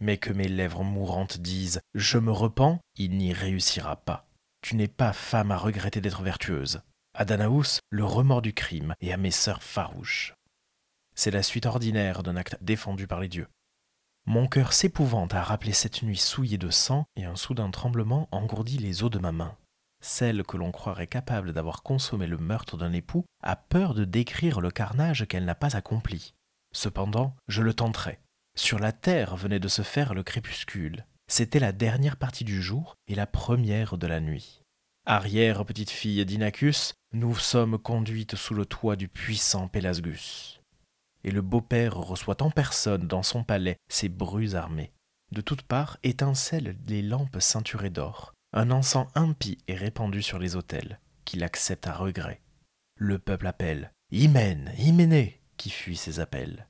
Mais 0.00 0.18
que 0.18 0.32
mes 0.32 0.48
lèvres 0.48 0.84
mourantes 0.84 1.38
disent 1.38 1.80
Je 1.94 2.18
me 2.18 2.32
repens, 2.32 2.80
il 2.96 3.16
n'y 3.16 3.32
réussira 3.32 3.96
pas. 3.96 4.28
Tu 4.62 4.76
n'es 4.76 4.88
pas 4.88 5.12
femme 5.12 5.52
à 5.52 5.56
regretter 5.56 6.00
d'être 6.00 6.22
vertueuse. 6.22 6.82
À 7.14 7.24
le 7.90 8.04
remords 8.04 8.42
du 8.42 8.52
crime, 8.52 8.94
et 9.00 9.12
à 9.12 9.16
mes 9.16 9.30
sœurs 9.30 9.62
farouches. 9.62 10.34
C'est 11.14 11.30
la 11.30 11.42
suite 11.42 11.64
ordinaire 11.64 12.22
d'un 12.22 12.36
acte 12.36 12.58
défendu 12.60 13.06
par 13.06 13.20
les 13.20 13.28
dieux. 13.28 13.48
Mon 14.26 14.48
cœur 14.48 14.72
s'épouvante 14.72 15.34
à 15.34 15.42
rappeler 15.42 15.72
cette 15.72 16.02
nuit 16.02 16.16
souillée 16.16 16.58
de 16.58 16.68
sang, 16.68 17.06
et 17.16 17.24
un 17.24 17.36
soudain 17.36 17.70
tremblement 17.70 18.28
engourdit 18.32 18.78
les 18.78 19.02
os 19.02 19.10
de 19.10 19.18
ma 19.18 19.32
main. 19.32 19.56
Celle 20.02 20.42
que 20.42 20.56
l'on 20.56 20.72
croirait 20.72 21.06
capable 21.06 21.52
d'avoir 21.52 21.82
consommé 21.82 22.26
le 22.26 22.36
meurtre 22.36 22.76
d'un 22.76 22.92
époux 22.92 23.24
a 23.42 23.56
peur 23.56 23.94
de 23.94 24.04
décrire 24.04 24.60
le 24.60 24.70
carnage 24.70 25.26
qu'elle 25.26 25.44
n'a 25.44 25.54
pas 25.54 25.76
accompli. 25.76 26.34
Cependant, 26.72 27.34
je 27.48 27.62
le 27.62 27.72
tenterai. 27.72 28.20
Sur 28.56 28.78
la 28.78 28.92
terre 28.92 29.36
venait 29.36 29.60
de 29.60 29.68
se 29.68 29.82
faire 29.82 30.14
le 30.14 30.22
crépuscule. 30.22 31.04
C'était 31.28 31.60
la 31.60 31.72
dernière 31.72 32.16
partie 32.16 32.44
du 32.44 32.62
jour 32.62 32.96
et 33.08 33.14
la 33.14 33.26
première 33.26 33.98
de 33.98 34.06
la 34.06 34.20
nuit. 34.20 34.62
Arrière 35.06 35.64
petite 35.64 35.90
fille 35.90 36.24
d'Inachus, 36.24 36.94
nous 37.12 37.36
sommes 37.36 37.78
conduites 37.78 38.34
sous 38.34 38.54
le 38.54 38.66
toit 38.66 38.96
du 38.96 39.08
puissant 39.08 39.68
Pélasgus 39.68 40.60
et 41.26 41.32
le 41.32 41.42
beau-père 41.42 41.96
reçoit 41.96 42.40
en 42.42 42.50
personne 42.50 43.08
dans 43.08 43.24
son 43.24 43.42
palais 43.42 43.76
ses 43.88 44.08
brues 44.08 44.54
armées. 44.54 44.92
De 45.32 45.40
toutes 45.40 45.62
parts 45.62 45.98
étincellent 46.04 46.76
les 46.86 47.02
lampes 47.02 47.40
ceinturées 47.40 47.90
d'or. 47.90 48.32
Un 48.52 48.70
encens 48.70 49.08
impie 49.16 49.58
est 49.66 49.74
répandu 49.74 50.22
sur 50.22 50.38
les 50.38 50.54
autels, 50.54 51.00
qu'il 51.24 51.42
accepte 51.42 51.88
à 51.88 51.92
regret. 51.92 52.40
Le 52.96 53.18
peuple 53.18 53.48
appelle 53.48 53.92
Hymen, 54.12 54.72
Hyménée, 54.78 55.42
qui 55.56 55.68
fuit 55.68 55.96
ses 55.96 56.20
appels. 56.20 56.68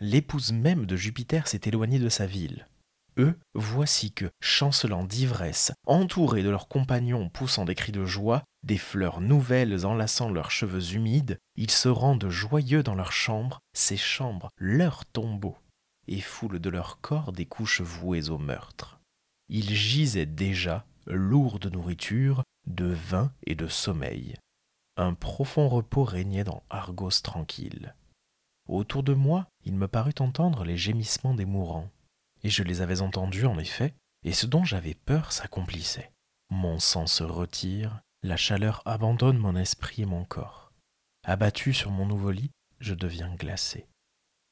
L'épouse 0.00 0.52
même 0.52 0.86
de 0.86 0.96
Jupiter 0.96 1.48
s'est 1.48 1.62
éloignée 1.64 1.98
de 1.98 2.08
sa 2.08 2.26
ville. 2.26 2.66
Eux, 3.18 3.36
voici 3.54 4.12
que, 4.12 4.30
chancelant 4.40 5.04
d'ivresse, 5.04 5.72
entourés 5.86 6.44
de 6.44 6.50
leurs 6.50 6.68
compagnons 6.68 7.28
poussant 7.28 7.64
des 7.64 7.74
cris 7.74 7.90
de 7.90 8.04
joie, 8.04 8.44
des 8.62 8.78
fleurs 8.78 9.20
nouvelles 9.20 9.84
enlaçant 9.84 10.30
leurs 10.30 10.52
cheveux 10.52 10.94
humides, 10.94 11.38
ils 11.56 11.72
se 11.72 11.88
rendent 11.88 12.28
joyeux 12.28 12.84
dans 12.84 12.94
leurs 12.94 13.12
chambres, 13.12 13.58
ces 13.72 13.96
chambres 13.96 14.50
leur 14.56 15.04
tombeau, 15.04 15.56
et 16.06 16.20
foulent 16.20 16.60
de 16.60 16.70
leur 16.70 17.00
corps 17.00 17.32
des 17.32 17.46
couches 17.46 17.80
vouées 17.80 18.30
au 18.30 18.38
meurtre. 18.38 19.00
Ils 19.48 19.74
gisaient 19.74 20.26
déjà, 20.26 20.86
lourds 21.06 21.58
de 21.58 21.70
nourriture, 21.70 22.44
de 22.68 22.86
vin 22.86 23.32
et 23.46 23.56
de 23.56 23.66
sommeil. 23.66 24.36
Un 24.96 25.14
profond 25.14 25.68
repos 25.68 26.04
régnait 26.04 26.44
dans 26.44 26.62
Argos 26.70 27.22
tranquille. 27.22 27.94
Autour 28.68 29.02
de 29.02 29.14
moi, 29.14 29.46
il 29.68 29.76
me 29.76 29.86
parut 29.86 30.14
entendre 30.18 30.64
les 30.64 30.76
gémissements 30.76 31.34
des 31.34 31.44
mourants, 31.44 31.90
et 32.42 32.48
je 32.48 32.62
les 32.62 32.80
avais 32.80 33.02
entendus 33.02 33.46
en 33.46 33.58
effet, 33.58 33.94
et 34.24 34.32
ce 34.32 34.46
dont 34.46 34.64
j'avais 34.64 34.94
peur 34.94 35.30
s'accomplissait. 35.30 36.10
Mon 36.50 36.78
sang 36.78 37.06
se 37.06 37.22
retire, 37.22 38.00
la 38.22 38.36
chaleur 38.36 38.82
abandonne 38.86 39.38
mon 39.38 39.54
esprit 39.56 40.02
et 40.02 40.06
mon 40.06 40.24
corps. 40.24 40.72
Abattu 41.24 41.74
sur 41.74 41.90
mon 41.90 42.06
nouveau 42.06 42.30
lit, 42.30 42.50
je 42.80 42.94
deviens 42.94 43.34
glacé. 43.34 43.86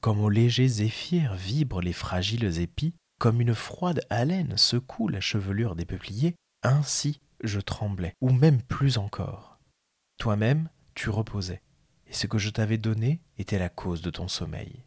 Comme 0.03 0.21
au 0.21 0.29
léger 0.29 0.69
zéphyr 0.69 1.35
vibrent 1.35 1.81
les 1.81 1.95
fragiles 1.95 2.61
épis, 2.61 2.95
comme 3.19 3.41
une 3.41 3.55
froide 3.55 4.03
haleine 4.11 4.59
secoue 4.59 5.09
la 5.09 5.21
chevelure 5.21 5.75
des 5.75 5.87
peupliers, 5.87 6.35
ainsi 6.63 7.21
je 7.43 7.61
tremblais, 7.61 8.13
ou 8.21 8.31
même 8.31 8.61
plus 8.61 8.99
encore. 8.99 9.59
Toi-même, 10.19 10.69
tu 10.95 11.09
reposais, 11.09 11.63
et 12.07 12.13
ce 12.13 12.27
que 12.27 12.39
je 12.39 12.51
t'avais 12.51 12.79
donné 12.79 13.21
était 13.39 13.59
la 13.59 13.69
cause 13.69 14.03
de 14.03 14.11
ton 14.11 14.29
sommeil. 14.29 14.85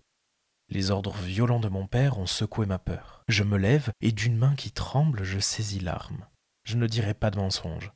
Les 0.71 0.91
ordres 0.91 1.15
violents 1.17 1.59
de 1.59 1.67
mon 1.67 1.87
père 1.87 2.19
ont 2.19 2.27
secoué 2.27 2.67
ma 2.67 2.77
peur. 2.77 3.23
Je 3.27 3.43
me 3.43 3.57
lève, 3.57 3.89
et 4.01 4.11
d'une 4.11 4.37
main 4.37 4.53
qui 4.53 4.71
tremble, 4.71 5.23
je 5.23 5.39
saisis 5.39 5.79
l'arme. 5.79 6.27
Je 6.63 6.77
ne 6.77 6.85
dirai 6.85 7.15
pas 7.15 7.31
de 7.31 7.37
mensonge. 7.37 7.91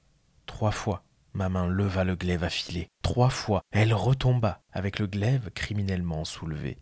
Trois 0.48 0.72
fois, 0.72 1.04
ma 1.34 1.50
main 1.50 1.68
leva 1.68 2.04
le 2.04 2.16
glaive 2.16 2.44
affilé. 2.44 2.88
Trois 3.04 3.30
fois, 3.30 3.62
elle 3.72 3.94
retomba 3.94 4.64
avec 4.72 4.98
le 4.98 5.06
glaive 5.06 5.52
criminellement 5.54 6.26
soulevé. 6.26 6.80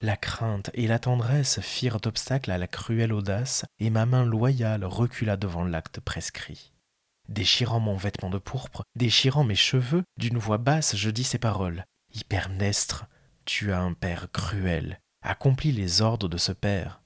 La 0.00 0.16
crainte 0.16 0.70
et 0.74 0.88
la 0.88 0.98
tendresse 0.98 1.60
firent 1.60 2.00
obstacle 2.04 2.50
à 2.50 2.58
la 2.58 2.66
cruelle 2.66 3.12
audace, 3.12 3.64
et 3.78 3.90
ma 3.90 4.06
main 4.06 4.24
loyale 4.24 4.84
recula 4.84 5.36
devant 5.36 5.64
l'acte 5.64 6.00
prescrit. 6.00 6.72
Déchirant 7.28 7.80
mon 7.80 7.96
vêtement 7.96 8.30
de 8.30 8.38
pourpre, 8.38 8.82
déchirant 8.96 9.44
mes 9.44 9.54
cheveux, 9.54 10.02
d'une 10.18 10.38
voix 10.38 10.58
basse 10.58 10.96
je 10.96 11.10
dis 11.10 11.24
ces 11.24 11.38
paroles. 11.38 11.84
Hypernestre, 12.12 13.06
tu 13.44 13.72
as 13.72 13.80
un 13.80 13.94
père 13.94 14.28
cruel, 14.32 15.00
accomplis 15.24 15.72
les 15.72 16.02
ordres 16.02 16.28
de 16.28 16.36
ce 16.36 16.52
père. 16.52 17.00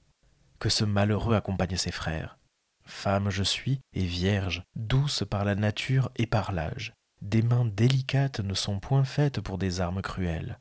Que 0.59 0.69
ce 0.69 0.83
malheureux 0.83 1.35
accompagne 1.35 1.77
ses 1.77 1.91
frères. 1.91 2.37
Femme 2.83 3.29
je 3.29 3.43
suis, 3.43 3.79
et 3.93 4.05
vierge, 4.05 4.63
douce 4.75 5.23
par 5.29 5.45
la 5.45 5.55
nature 5.55 6.11
et 6.17 6.25
par 6.25 6.51
l'âge. 6.51 6.93
Des 7.21 7.41
mains 7.41 7.65
délicates 7.65 8.41
ne 8.41 8.53
sont 8.53 8.79
point 8.79 9.03
faites 9.03 9.39
pour 9.39 9.57
des 9.57 9.79
armes 9.79 10.01
cruelles. 10.01 10.59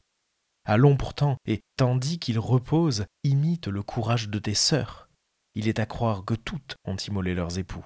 Allons 0.65 0.97
pourtant, 0.97 1.37
et 1.47 1.61
tandis 1.77 2.19
qu'il 2.19 2.39
repose, 2.39 3.07
imite 3.25 3.67
le 3.69 3.83
courage 3.83 4.29
de 4.29 4.39
tes 4.39 4.55
sœurs. 4.55 5.09
Il 5.55 5.67
est 5.67 5.81
à 5.81 5.87
croire 5.87 6.25
que 6.25 6.35
toutes 6.35 6.77
ont 6.85 6.97
immolé 6.97 7.35
leurs 7.35 7.59
époux. 7.59 7.85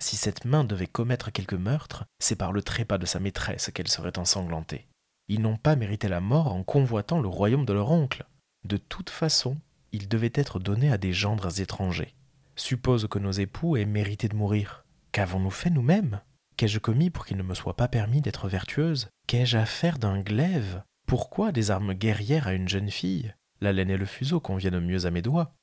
Si 0.00 0.16
cette 0.16 0.44
main 0.44 0.64
devait 0.64 0.86
commettre 0.86 1.30
quelque 1.30 1.54
meurtre, 1.54 2.04
c'est 2.18 2.36
par 2.36 2.52
le 2.52 2.62
trépas 2.62 2.98
de 2.98 3.06
sa 3.06 3.20
maîtresse 3.20 3.70
qu'elle 3.72 3.88
serait 3.88 4.18
ensanglantée. 4.18 4.88
Ils 5.28 5.40
n'ont 5.40 5.56
pas 5.56 5.76
mérité 5.76 6.08
la 6.08 6.20
mort 6.20 6.52
en 6.52 6.64
convoitant 6.64 7.20
le 7.20 7.28
royaume 7.28 7.64
de 7.64 7.72
leur 7.72 7.90
oncle. 7.92 8.26
De 8.64 8.76
toute 8.76 9.10
façon, 9.10 9.58
il 9.92 10.08
devait 10.08 10.32
être 10.34 10.58
donné 10.58 10.90
à 10.90 10.98
des 10.98 11.12
gendres 11.12 11.60
étrangers 11.60 12.14
suppose 12.56 13.06
que 13.08 13.18
nos 13.18 13.32
époux 13.32 13.76
aient 13.76 13.84
mérité 13.84 14.28
de 14.28 14.36
mourir. 14.36 14.84
Qu'avons-nous 15.12 15.50
fait 15.50 15.70
nous-mêmes? 15.70 16.20
Qu'ai-je 16.56 16.78
commis 16.78 17.10
pour 17.10 17.26
qu'il 17.26 17.36
ne 17.36 17.42
me 17.42 17.54
soit 17.54 17.76
pas 17.76 17.88
permis 17.88 18.20
d'être 18.20 18.48
vertueuse? 18.48 19.08
Qu'ai-je 19.26 19.58
à 19.58 19.66
faire 19.66 19.98
d'un 19.98 20.20
glaive? 20.20 20.82
Pourquoi 21.06 21.52
des 21.52 21.70
armes 21.70 21.94
guerrières 21.94 22.46
à 22.46 22.54
une 22.54 22.68
jeune 22.68 22.90
fille? 22.90 23.34
La 23.60 23.72
laine 23.72 23.90
et 23.90 23.96
le 23.96 24.06
fuseau 24.06 24.40
conviennent 24.40 24.80
mieux 24.80 25.06
à 25.06 25.10
mes 25.10 25.22
doigts. 25.22 25.54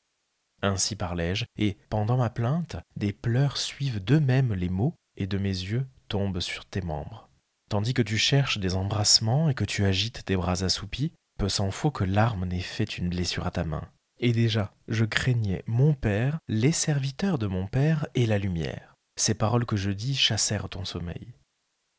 Ainsi 0.61 0.95
parlais-je, 0.95 1.45
et, 1.57 1.77
pendant 1.89 2.17
ma 2.17 2.29
plainte, 2.29 2.75
des 2.97 3.13
pleurs 3.13 3.57
suivent 3.57 4.03
d'eux-mêmes 4.03 4.53
les 4.53 4.69
mots, 4.69 4.95
et 5.15 5.27
de 5.27 5.37
mes 5.37 5.47
yeux 5.47 5.87
tombent 6.09 6.41
sur 6.41 6.65
tes 6.65 6.81
membres. 6.81 7.29
Tandis 7.69 7.93
que 7.93 8.01
tu 8.01 8.17
cherches 8.17 8.57
des 8.57 8.75
embrassements 8.75 9.49
et 9.49 9.53
que 9.53 9.63
tu 9.63 9.85
agites 9.85 10.25
tes 10.25 10.35
bras 10.35 10.63
assoupis, 10.63 11.13
peu 11.39 11.49
s'en 11.49 11.71
faut 11.71 11.89
que 11.89 12.03
l'arme 12.03 12.45
n'ait 12.45 12.59
fait 12.59 12.97
une 12.97 13.09
blessure 13.09 13.47
à 13.47 13.51
ta 13.51 13.63
main. 13.63 13.89
Et 14.19 14.33
déjà, 14.33 14.73
je 14.89 15.05
craignais 15.05 15.63
mon 15.65 15.93
père, 15.93 16.39
les 16.49 16.73
serviteurs 16.73 17.39
de 17.39 17.47
mon 17.47 17.65
père 17.65 18.05
et 18.13 18.25
la 18.25 18.37
lumière. 18.37 18.93
Ces 19.15 19.33
paroles 19.33 19.65
que 19.65 19.77
je 19.77 19.89
dis 19.89 20.15
chassèrent 20.15 20.69
ton 20.69 20.83
sommeil. 20.83 21.33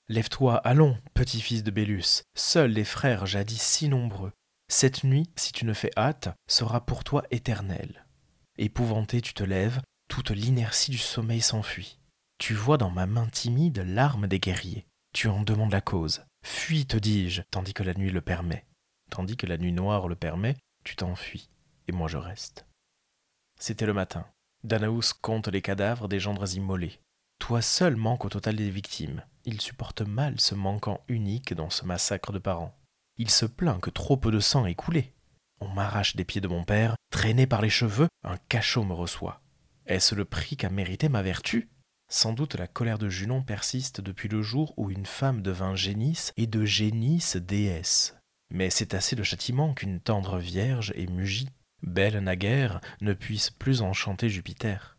Lève-toi, 0.08 0.56
allons, 0.58 0.98
petit-fils 1.14 1.64
de 1.64 1.70
Bélus, 1.70 2.22
seuls 2.36 2.70
les 2.70 2.84
frères 2.84 3.26
jadis 3.26 3.62
si 3.62 3.88
nombreux. 3.88 4.32
Cette 4.68 5.04
nuit, 5.04 5.30
si 5.36 5.52
tu 5.52 5.64
ne 5.64 5.72
fais 5.72 5.90
hâte, 5.96 6.28
sera 6.48 6.84
pour 6.84 7.02
toi 7.02 7.24
éternelle. 7.30 8.04
Épouvanté, 8.58 9.22
tu 9.22 9.32
te 9.32 9.42
lèves, 9.42 9.80
toute 10.08 10.30
l'inertie 10.30 10.90
du 10.90 10.98
sommeil 10.98 11.40
s'enfuit. 11.40 11.98
Tu 12.38 12.52
vois 12.52 12.76
dans 12.76 12.90
ma 12.90 13.06
main 13.06 13.26
timide 13.26 13.84
l'arme 13.86 14.26
des 14.26 14.38
guerriers. 14.38 14.86
Tu 15.14 15.28
en 15.28 15.42
demandes 15.42 15.72
la 15.72 15.80
cause. 15.80 16.24
Fuis, 16.44 16.86
te 16.86 16.98
dis-je, 16.98 17.42
tandis 17.50 17.72
que 17.72 17.82
la 17.82 17.94
nuit 17.94 18.10
le 18.10 18.20
permet. 18.20 18.66
Tandis 19.10 19.36
que 19.36 19.46
la 19.46 19.58
nuit 19.58 19.72
noire 19.72 20.08
le 20.08 20.14
permet, 20.14 20.56
tu 20.84 20.96
t'enfuis, 20.96 21.50
et 21.88 21.92
moi 21.92 22.08
je 22.08 22.16
reste. 22.16 22.66
C'était 23.58 23.86
le 23.86 23.92
matin. 23.92 24.26
Danaus 24.62 25.12
compte 25.20 25.48
les 25.48 25.62
cadavres 25.62 26.08
des 26.08 26.20
gendres 26.20 26.54
immolés. 26.54 27.00
Toi 27.38 27.60
seul 27.62 27.96
manques 27.96 28.24
au 28.24 28.28
total 28.28 28.56
des 28.56 28.70
victimes. 28.70 29.22
Il 29.44 29.60
supporte 29.60 30.02
mal 30.02 30.38
ce 30.38 30.54
manquant 30.54 31.00
unique 31.08 31.54
dans 31.54 31.70
ce 31.70 31.84
massacre 31.84 32.32
de 32.32 32.38
parents. 32.38 32.76
Il 33.16 33.30
se 33.30 33.46
plaint 33.46 33.80
que 33.80 33.90
trop 33.90 34.16
peu 34.16 34.30
de 34.30 34.40
sang 34.40 34.66
ait 34.66 34.74
coulé. 34.74 35.12
On 35.60 35.68
m'arrache 35.68 36.16
des 36.16 36.24
pieds 36.24 36.40
de 36.40 36.48
mon 36.48 36.64
père, 36.64 36.94
traîné 37.10 37.46
par 37.46 37.60
les 37.60 37.70
cheveux, 37.70 38.08
un 38.24 38.36
cachot 38.48 38.84
me 38.84 38.94
reçoit. 38.94 39.42
Est-ce 39.86 40.14
le 40.14 40.24
prix 40.24 40.56
qu'a 40.56 40.70
mérité 40.70 41.08
ma 41.08 41.22
vertu? 41.22 41.70
Sans 42.08 42.32
doute 42.32 42.54
la 42.54 42.66
colère 42.66 42.98
de 42.98 43.08
Junon 43.08 43.42
persiste 43.42 44.00
depuis 44.00 44.28
le 44.28 44.42
jour 44.42 44.74
où 44.76 44.90
une 44.90 45.06
femme 45.06 45.42
devint 45.42 45.74
génisse 45.74 46.32
et 46.36 46.46
de 46.46 46.64
génisse 46.64 47.36
déesse. 47.36 48.19
Mais 48.50 48.70
c'est 48.70 48.94
assez 48.94 49.16
de 49.16 49.22
châtiment 49.22 49.74
qu'une 49.74 50.00
tendre 50.00 50.38
vierge 50.38 50.92
et 50.96 51.06
mugie, 51.06 51.48
belle 51.82 52.18
naguère, 52.18 52.80
ne 53.00 53.12
puisse 53.12 53.50
plus 53.50 53.82
enchanter 53.82 54.28
Jupiter. 54.28 54.96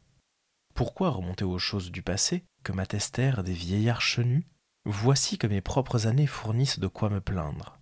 Pourquoi 0.74 1.10
remonter 1.10 1.44
aux 1.44 1.60
choses 1.60 1.92
du 1.92 2.02
passé, 2.02 2.46
que 2.64 2.72
m'attestèrent 2.72 3.44
des 3.44 3.54
vieillards 3.54 4.02
chenus? 4.02 4.46
Voici 4.86 5.38
que 5.38 5.48
mes 5.48 5.62
propres 5.62 6.08
années 6.08 6.28
fournissent 6.28 6.80
de 6.80 6.88
quoi 6.88 7.10
me 7.10 7.22
plaindre. 7.22 7.78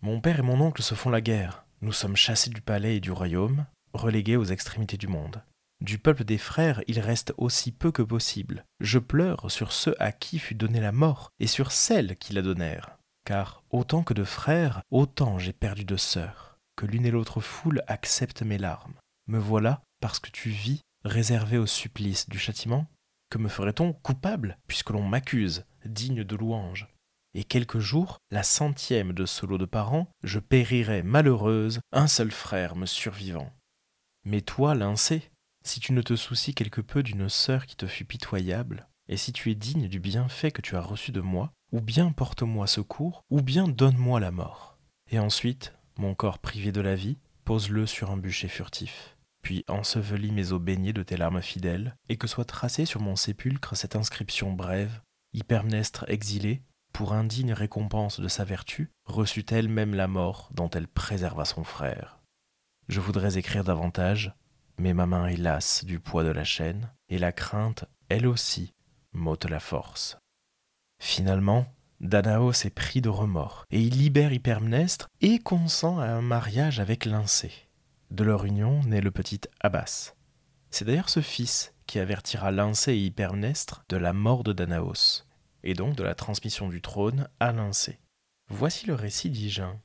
Mon 0.00 0.20
père 0.20 0.40
et 0.40 0.42
mon 0.42 0.60
oncle 0.60 0.82
se 0.82 0.94
font 0.94 1.10
la 1.10 1.20
guerre, 1.20 1.64
nous 1.80 1.92
sommes 1.92 2.16
chassés 2.16 2.50
du 2.50 2.60
palais 2.60 2.96
et 2.96 3.00
du 3.00 3.12
royaume, 3.12 3.66
relégués 3.92 4.36
aux 4.36 4.44
extrémités 4.44 4.96
du 4.96 5.06
monde. 5.06 5.42
Du 5.80 5.98
peuple 5.98 6.24
des 6.24 6.38
frères, 6.38 6.82
il 6.86 6.98
reste 6.98 7.34
aussi 7.36 7.72
peu 7.72 7.92
que 7.92 8.02
possible. 8.02 8.64
Je 8.80 8.98
pleure 8.98 9.50
sur 9.50 9.72
ceux 9.72 9.94
à 10.00 10.12
qui 10.12 10.38
fut 10.38 10.54
donnée 10.54 10.80
la 10.80 10.92
mort, 10.92 11.30
et 11.40 11.46
sur 11.46 11.72
celles 11.72 12.16
qui 12.16 12.32
la 12.32 12.42
donnèrent. 12.42 12.96
Car 13.24 13.62
autant 13.70 14.02
que 14.02 14.12
de 14.12 14.24
frères, 14.24 14.82
autant 14.90 15.38
j'ai 15.38 15.54
perdu 15.54 15.84
de 15.84 15.96
sœurs. 15.96 16.58
Que 16.76 16.86
l'une 16.86 17.06
et 17.06 17.10
l'autre 17.10 17.40
foule 17.40 17.82
acceptent 17.86 18.42
mes 18.42 18.58
larmes. 18.58 18.94
Me 19.26 19.38
voilà, 19.38 19.82
parce 20.00 20.18
que 20.18 20.30
tu 20.30 20.50
vis, 20.50 20.82
réservé 21.04 21.56
au 21.56 21.66
supplice 21.66 22.28
du 22.28 22.38
châtiment? 22.38 22.86
Que 23.30 23.38
me 23.38 23.48
ferait-on 23.48 23.94
coupable, 23.94 24.58
puisque 24.66 24.90
l'on 24.90 25.02
m'accuse, 25.02 25.64
digne 25.86 26.24
de 26.24 26.36
louange? 26.36 26.88
Et 27.32 27.44
quelques 27.44 27.80
jours, 27.80 28.18
la 28.30 28.42
centième 28.42 29.12
de 29.12 29.24
ce 29.24 29.46
lot 29.46 29.58
de 29.58 29.64
parents, 29.64 30.08
je 30.22 30.38
périrais 30.38 31.02
malheureuse, 31.02 31.80
un 31.92 32.06
seul 32.06 32.30
frère 32.30 32.76
me 32.76 32.86
survivant. 32.86 33.50
Mais 34.24 34.40
toi, 34.40 34.74
Lincé, 34.74 35.30
si 35.64 35.80
tu 35.80 35.92
ne 35.92 36.02
te 36.02 36.14
soucies 36.14 36.54
quelque 36.54 36.80
peu 36.80 37.02
d'une 37.02 37.28
sœur 37.28 37.66
qui 37.66 37.76
te 37.76 37.86
fut 37.86 38.04
pitoyable, 38.04 38.88
et 39.08 39.16
si 39.16 39.32
tu 39.32 39.50
es 39.50 39.54
digne 39.54 39.88
du 39.88 39.98
bienfait 39.98 40.50
que 40.50 40.62
tu 40.62 40.76
as 40.76 40.80
reçu 40.80 41.10
de 41.10 41.20
moi, 41.20 41.52
ou 41.74 41.82
bien 41.82 42.12
porte-moi 42.12 42.66
secours, 42.66 43.24
ou 43.28 43.42
bien 43.42 43.68
donne-moi 43.68 44.18
la 44.18 44.30
mort. 44.30 44.78
Et 45.10 45.18
ensuite, 45.18 45.74
mon 45.98 46.14
corps 46.14 46.38
privé 46.38 46.72
de 46.72 46.80
la 46.80 46.94
vie, 46.94 47.18
pose-le 47.44 47.84
sur 47.84 48.10
un 48.10 48.16
bûcher 48.16 48.48
furtif 48.48 49.14
puis 49.44 49.64
ensevelis 49.68 50.32
mes 50.32 50.50
eaux 50.50 50.58
baignées 50.58 50.94
de 50.94 51.04
tes 51.04 51.16
larmes 51.16 51.42
fidèles, 51.42 51.96
et 52.08 52.16
que 52.16 52.26
soit 52.26 52.46
tracée 52.46 52.86
sur 52.86 53.00
mon 53.00 53.14
sépulcre 53.14 53.76
cette 53.76 53.94
inscription 53.94 54.52
brève 54.52 55.02
Hypermnestre 55.34 56.04
exilé, 56.08 56.62
pour 56.92 57.12
indigne 57.12 57.52
récompense 57.52 58.20
de 58.20 58.28
sa 58.28 58.44
vertu, 58.44 58.90
reçut 59.04 59.44
elle-même 59.50 59.94
la 59.94 60.08
mort 60.08 60.48
dont 60.52 60.70
elle 60.70 60.88
préserva 60.88 61.44
son 61.44 61.62
frère. 61.62 62.20
Je 62.88 63.00
voudrais 63.00 63.36
écrire 63.36 63.64
davantage, 63.64 64.32
mais 64.78 64.94
ma 64.94 65.06
main 65.06 65.26
est 65.26 65.36
lasse 65.36 65.84
du 65.84 66.00
poids 66.00 66.24
de 66.24 66.30
la 66.30 66.44
chaîne, 66.44 66.90
et 67.08 67.18
la 67.18 67.32
crainte, 67.32 67.84
elle 68.08 68.26
aussi, 68.26 68.72
m'ôte 69.12 69.44
la 69.44 69.60
force. 69.60 70.16
Finalement, 70.98 71.66
Danaos 72.00 72.52
est 72.64 72.74
pris 72.74 73.00
de 73.00 73.08
remords, 73.08 73.64
et 73.70 73.80
il 73.80 73.96
libère 73.96 74.32
Hypermnestre 74.32 75.08
et 75.20 75.38
consent 75.38 75.98
à 75.98 76.06
un 76.06 76.22
mariage 76.22 76.80
avec 76.80 77.04
Lyncée. 77.04 77.52
De 78.10 78.24
leur 78.24 78.44
union 78.44 78.82
naît 78.84 79.00
le 79.00 79.10
petit 79.10 79.40
Abbas. 79.60 80.14
C'est 80.70 80.84
d'ailleurs 80.84 81.08
ce 81.08 81.20
fils 81.20 81.72
qui 81.86 81.98
avertira 81.98 82.50
Lyncée 82.50 82.92
et 82.92 83.04
Hypermnestre 83.06 83.84
de 83.88 83.96
la 83.96 84.12
mort 84.12 84.44
de 84.44 84.52
Danaos, 84.52 85.24
et 85.62 85.74
donc 85.74 85.96
de 85.96 86.02
la 86.02 86.14
transmission 86.14 86.68
du 86.68 86.82
trône 86.82 87.28
à 87.40 87.52
Lyncée. 87.52 87.98
Voici 88.48 88.86
le 88.86 88.94
récit 88.94 89.30
d'Hygiène. 89.30 89.80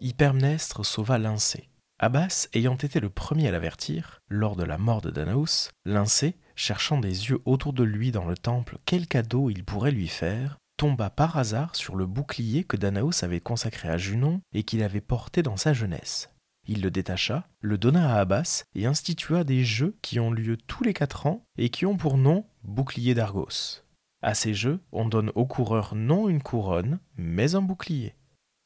Hypermnestre 0.00 0.84
sauva 0.84 1.18
Lyncée. 1.18 1.68
Abbas 1.98 2.48
ayant 2.54 2.76
été 2.76 2.98
le 2.98 3.10
premier 3.10 3.48
à 3.48 3.50
l'avertir, 3.50 4.22
lors 4.28 4.56
de 4.56 4.64
la 4.64 4.78
mort 4.78 5.02
de 5.02 5.10
Danaos, 5.10 5.70
Lyncée, 5.84 6.36
cherchant 6.60 6.98
des 6.98 7.30
yeux 7.30 7.40
autour 7.46 7.72
de 7.72 7.82
lui 7.82 8.12
dans 8.12 8.26
le 8.26 8.36
temple 8.36 8.76
quel 8.84 9.06
cadeau 9.06 9.48
il 9.48 9.64
pourrait 9.64 9.90
lui 9.90 10.08
faire, 10.08 10.58
tomba 10.76 11.08
par 11.08 11.38
hasard 11.38 11.74
sur 11.74 11.96
le 11.96 12.04
bouclier 12.04 12.64
que 12.64 12.76
Danaos 12.76 13.24
avait 13.24 13.40
consacré 13.40 13.88
à 13.88 13.96
Junon 13.96 14.42
et 14.52 14.62
qu'il 14.62 14.82
avait 14.82 15.00
porté 15.00 15.42
dans 15.42 15.56
sa 15.56 15.72
jeunesse. 15.72 16.30
Il 16.68 16.82
le 16.82 16.90
détacha, 16.90 17.48
le 17.60 17.78
donna 17.78 18.14
à 18.14 18.20
Abbas 18.20 18.64
et 18.74 18.84
institua 18.84 19.42
des 19.42 19.64
jeux 19.64 19.96
qui 20.02 20.20
ont 20.20 20.30
lieu 20.30 20.58
tous 20.58 20.84
les 20.84 20.92
quatre 20.92 21.26
ans 21.26 21.42
et 21.56 21.70
qui 21.70 21.86
ont 21.86 21.96
pour 21.96 22.18
nom 22.18 22.44
bouclier 22.62 23.14
d'Argos. 23.14 23.82
À 24.20 24.34
ces 24.34 24.52
jeux, 24.52 24.80
on 24.92 25.08
donne 25.08 25.32
aux 25.34 25.46
coureurs 25.46 25.94
non 25.94 26.28
une 26.28 26.42
couronne, 26.42 27.00
mais 27.16 27.54
un 27.54 27.62
bouclier. 27.62 28.14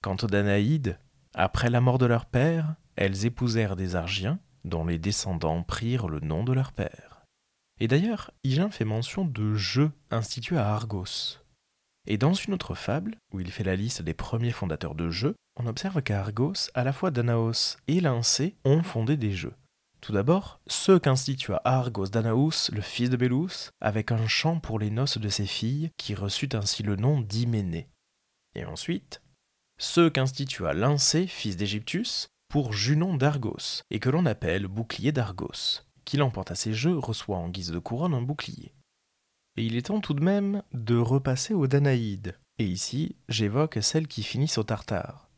Quant 0.03 0.17
aux 0.21 0.27
Danaïdes, 0.27 0.99
après 1.33 1.71
la 1.71 1.81
mort 1.81 1.99
de 1.99 2.07
leur 2.07 2.27
père, 2.27 2.75
elles 2.97 3.25
épousèrent 3.25 3.77
des 3.77 3.95
Argiens, 3.95 4.41
dont 4.65 4.85
les 4.85 4.99
descendants 4.99 5.63
prirent 5.63 6.09
le 6.09 6.19
nom 6.19 6.43
de 6.43 6.53
leur 6.53 6.73
père. 6.73 7.14
Et 7.85 7.87
d'ailleurs, 7.87 8.31
Hygin 8.45 8.71
fait 8.71 8.87
mention 8.87 9.27
de 9.27 9.57
jeux 9.57 9.93
institués 10.11 10.57
à 10.57 10.73
Argos. 10.73 11.43
Et 12.07 12.17
dans 12.17 12.33
une 12.33 12.55
autre 12.55 12.75
fable, 12.75 13.19
où 13.31 13.41
il 13.41 13.51
fait 13.51 13.63
la 13.63 13.77
liste 13.77 14.01
des 14.01 14.15
premiers 14.15 14.53
fondateurs 14.53 14.95
de 14.95 15.11
jeux, 15.11 15.35
on 15.61 15.67
observe 15.67 16.01
qu'à 16.01 16.19
Argos, 16.19 16.71
à 16.73 16.83
la 16.83 16.95
fois 16.95 17.11
Danaos 17.11 17.77
et 17.87 18.01
Lyncée 18.01 18.57
ont 18.65 18.83
fondé 18.83 19.19
des 19.19 19.33
jeux. 19.33 19.53
Tout 20.01 20.13
d'abord, 20.13 20.61
ceux 20.67 20.99
qu'institua 20.99 21.61
Argos 21.67 22.07
Danaus, 22.07 22.71
le 22.73 22.81
fils 22.81 23.11
de 23.11 23.19
Bélus, 23.19 23.69
avec 23.83 24.13
un 24.13 24.27
chant 24.29 24.61
pour 24.61 24.79
les 24.79 24.89
noces 24.89 25.19
de 25.19 25.29
ses 25.29 25.45
filles, 25.45 25.91
qui 25.99 26.15
reçut 26.15 26.49
ainsi 26.55 26.83
le 26.83 26.97
nom 26.97 27.21
d'Hyménée. 27.21 27.91
Et 28.55 28.65
ensuite, 28.65 29.21
ceux 29.79 30.09
qu'institua 30.09 30.73
Lyncée, 30.73 31.27
fils 31.27 31.59
d'Égyptus, 31.59 32.29
pour 32.49 32.73
Junon 32.73 33.19
d'Argos, 33.19 33.83
et 33.91 34.01
que 34.01 34.09
l'on 34.09 34.25
appelle 34.25 34.69
bouclier 34.69 35.13
d'Argos, 35.13 35.84
qui 36.05 36.17
l'emporte 36.17 36.51
à 36.51 36.55
ses 36.55 36.73
jeux 36.73 36.99
reçoit 36.99 37.39
en 37.39 37.49
guise 37.49 37.71
de 37.71 37.79
couronne 37.79 38.15
un 38.15 38.23
bouclier. 38.23 38.73
Et 39.57 39.65
il 39.65 39.77
est 39.77 39.87
temps 39.87 40.01
tout 40.01 40.15
de 40.15 40.25
même 40.25 40.63
de 40.73 40.97
repasser 40.97 41.55
aux 41.55 41.67
Danaïdes. 41.67 42.39
Et 42.59 42.67
ici, 42.67 43.17
j'évoque 43.29 43.79
celles 43.81 44.09
qui 44.09 44.23
finissent 44.23 44.59
au 44.59 44.65
Tartare. 44.65 45.29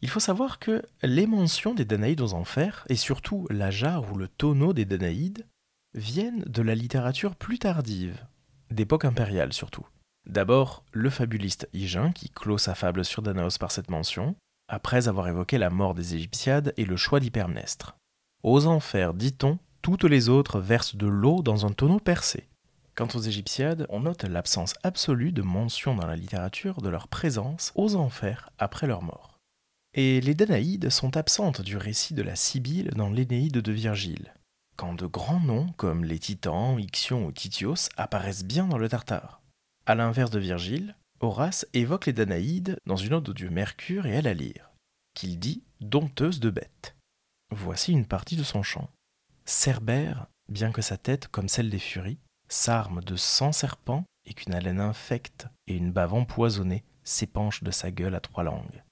Il 0.00 0.08
faut 0.08 0.20
savoir 0.20 0.58
que 0.58 0.82
les 1.02 1.26
mentions 1.26 1.74
des 1.74 1.84
Danaïdes 1.84 2.20
aux 2.20 2.34
enfers, 2.34 2.84
et 2.88 2.96
surtout 2.96 3.46
la 3.50 3.70
jarre 3.70 4.12
ou 4.12 4.16
le 4.16 4.28
tonneau 4.28 4.72
des 4.72 4.84
Danaïdes, 4.84 5.46
viennent 5.94 6.42
de 6.46 6.62
la 6.62 6.74
littérature 6.74 7.36
plus 7.36 7.58
tardive, 7.58 8.26
d'époque 8.70 9.04
impériale 9.04 9.52
surtout. 9.52 9.86
D'abord, 10.26 10.84
le 10.92 11.10
fabuliste 11.10 11.68
Hygin 11.72 12.12
qui 12.12 12.30
clôt 12.30 12.58
sa 12.58 12.74
fable 12.74 13.04
sur 13.04 13.22
Danaos 13.22 13.58
par 13.58 13.70
cette 13.70 13.90
mention, 13.90 14.34
après 14.68 15.08
avoir 15.08 15.28
évoqué 15.28 15.58
la 15.58 15.70
mort 15.70 15.94
des 15.94 16.14
Égyptiades 16.14 16.72
et 16.76 16.84
le 16.84 16.96
choix 16.96 17.20
d'Hypermnestre. 17.20 17.96
Aux 18.42 18.66
enfers, 18.66 19.14
dit-on, 19.14 19.58
toutes 19.84 20.04
les 20.04 20.30
autres 20.30 20.60
versent 20.60 20.96
de 20.96 21.06
l'eau 21.06 21.42
dans 21.42 21.66
un 21.66 21.70
tonneau 21.70 21.98
percé. 21.98 22.48
Quant 22.94 23.08
aux 23.14 23.20
Égyptiades, 23.20 23.84
on 23.90 24.00
note 24.00 24.24
l'absence 24.24 24.72
absolue 24.82 25.30
de 25.30 25.42
mention 25.42 25.94
dans 25.94 26.06
la 26.06 26.16
littérature 26.16 26.80
de 26.80 26.88
leur 26.88 27.06
présence 27.06 27.70
aux 27.74 27.94
enfers 27.94 28.48
après 28.56 28.86
leur 28.86 29.02
mort. 29.02 29.36
Et 29.92 30.22
les 30.22 30.34
Danaïdes 30.34 30.88
sont 30.88 31.18
absentes 31.18 31.60
du 31.60 31.76
récit 31.76 32.14
de 32.14 32.22
la 32.22 32.34
Sibylle 32.34 32.92
dans 32.96 33.10
l'Énéide 33.10 33.58
de 33.58 33.72
Virgile, 33.72 34.32
quand 34.76 34.94
de 34.94 35.04
grands 35.04 35.40
noms 35.40 35.68
comme 35.76 36.02
les 36.02 36.18
Titans, 36.18 36.80
Ixion 36.80 37.26
ou 37.26 37.32
Titios 37.32 37.90
apparaissent 37.98 38.44
bien 38.44 38.66
dans 38.66 38.78
le 38.78 38.88
Tartare. 38.88 39.42
A 39.84 39.94
l'inverse 39.94 40.30
de 40.30 40.40
Virgile, 40.40 40.96
Horace 41.20 41.66
évoque 41.74 42.06
les 42.06 42.14
Danaïdes 42.14 42.78
dans 42.86 42.96
une 42.96 43.12
ode 43.12 43.28
au 43.28 43.34
dieu 43.34 43.50
Mercure 43.50 44.06
et 44.06 44.16
à 44.16 44.22
la 44.22 44.32
lyre, 44.32 44.72
qu'il 45.12 45.38
dit 45.38 45.62
dompteuse 45.82 46.40
de 46.40 46.48
bêtes. 46.48 46.96
Voici 47.50 47.92
une 47.92 48.06
partie 48.06 48.36
de 48.36 48.44
son 48.44 48.62
chant. 48.62 48.88
Cerbère, 49.46 50.26
bien 50.48 50.72
que 50.72 50.82
sa 50.82 50.96
tête, 50.96 51.28
comme 51.28 51.48
celle 51.48 51.68
des 51.68 51.78
Furies, 51.78 52.18
s'arme 52.48 53.02
de 53.02 53.16
cent 53.16 53.52
serpents 53.52 54.04
et 54.24 54.32
qu'une 54.32 54.54
haleine 54.54 54.80
infecte 54.80 55.48
et 55.66 55.76
une 55.76 55.92
bave 55.92 56.14
empoisonnée 56.14 56.84
s'épanche 57.02 57.62
de 57.62 57.70
sa 57.70 57.90
gueule 57.90 58.14
à 58.14 58.20
trois 58.20 58.44
langues. 58.44 58.82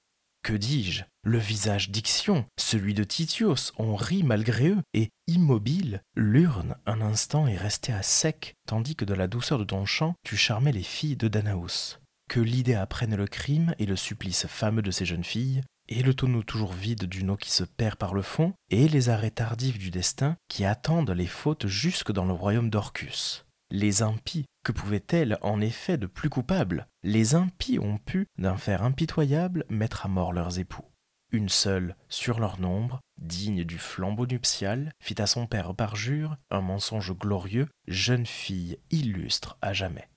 Que 0.42 0.52
dis-je? 0.52 1.04
Le 1.24 1.38
visage 1.38 1.90
d'Ixion, 1.90 2.44
celui 2.58 2.94
de 2.94 3.04
Titios, 3.04 3.72
ont 3.78 3.94
ri 3.94 4.24
malgré 4.24 4.70
eux, 4.70 4.82
et, 4.92 5.08
immobile, 5.28 6.02
l'urne 6.16 6.76
un 6.84 7.00
instant 7.00 7.46
est 7.46 7.56
restée 7.56 7.92
à 7.92 8.02
sec, 8.02 8.54
tandis 8.66 8.96
que 8.96 9.04
de 9.04 9.14
la 9.14 9.28
douceur 9.28 9.58
de 9.58 9.64
ton 9.64 9.86
chant, 9.86 10.14
tu 10.24 10.36
charmais 10.36 10.72
les 10.72 10.82
filles 10.82 11.16
de 11.16 11.28
Danaus. 11.28 12.00
Que 12.28 12.40
l'idée 12.40 12.74
apprenne 12.74 13.14
le 13.14 13.26
crime 13.26 13.74
et 13.78 13.86
le 13.86 13.96
supplice 13.96 14.46
fameux 14.48 14.82
de 14.82 14.90
ces 14.90 15.04
jeunes 15.04 15.24
filles, 15.24 15.62
et 15.92 16.02
le 16.02 16.14
tonneau 16.14 16.42
toujours 16.42 16.72
vide 16.72 17.04
d'une 17.04 17.30
eau 17.30 17.36
qui 17.36 17.50
se 17.50 17.64
perd 17.64 17.96
par 17.96 18.14
le 18.14 18.22
fond, 18.22 18.54
et 18.70 18.88
les 18.88 19.08
arrêts 19.08 19.30
tardifs 19.30 19.78
du 19.78 19.90
destin 19.90 20.36
qui 20.48 20.64
attendent 20.64 21.10
les 21.10 21.26
fautes 21.26 21.66
jusque 21.66 22.12
dans 22.12 22.24
le 22.24 22.32
royaume 22.32 22.70
d'Orcus. 22.70 23.44
Les 23.70 24.02
impies, 24.02 24.44
que 24.64 24.72
pouvaient-elles 24.72 25.38
en 25.40 25.60
effet 25.60 25.96
de 25.96 26.06
plus 26.06 26.28
coupables? 26.28 26.86
Les 27.02 27.34
impies 27.34 27.78
ont 27.78 27.98
pu, 27.98 28.26
d'un 28.38 28.56
fer 28.56 28.82
impitoyable, 28.82 29.64
mettre 29.68 30.06
à 30.06 30.08
mort 30.08 30.32
leurs 30.32 30.58
époux. 30.58 30.84
Une 31.30 31.48
seule, 31.48 31.96
sur 32.10 32.38
leur 32.38 32.60
nombre, 32.60 33.00
digne 33.18 33.64
du 33.64 33.78
flambeau 33.78 34.26
nuptial, 34.26 34.92
fit 35.00 35.20
à 35.22 35.26
son 35.26 35.46
père 35.46 35.74
parjure 35.74 36.36
un 36.50 36.60
mensonge 36.60 37.14
glorieux, 37.14 37.68
jeune 37.88 38.26
fille 38.26 38.78
illustre 38.90 39.56
à 39.62 39.72
jamais. 39.72 40.08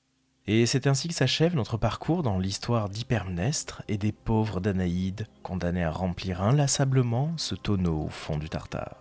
Et 0.47 0.67
c'est 0.67 0.86
ainsi 0.86 1.08
que 1.08 1.15
s'achève 1.15 1.55
notre 1.55 1.77
parcours 1.77 2.21
dans 2.21 2.38
l'histoire 2.38 2.89
d'Hypermnestre 2.89 3.81
et 3.88 3.97
des 3.97 4.12
pauvres 4.12 4.60
Danaïdes, 4.60 5.25
condamnés 5.41 5.84
à 5.84 5.89
remplir 5.89 6.43
inlassablement 6.43 7.34
ce 7.36 7.55
tonneau 7.55 8.03
au 8.03 8.10
fond 8.10 8.38
du 8.38 8.47
Tartare. 8.47 8.97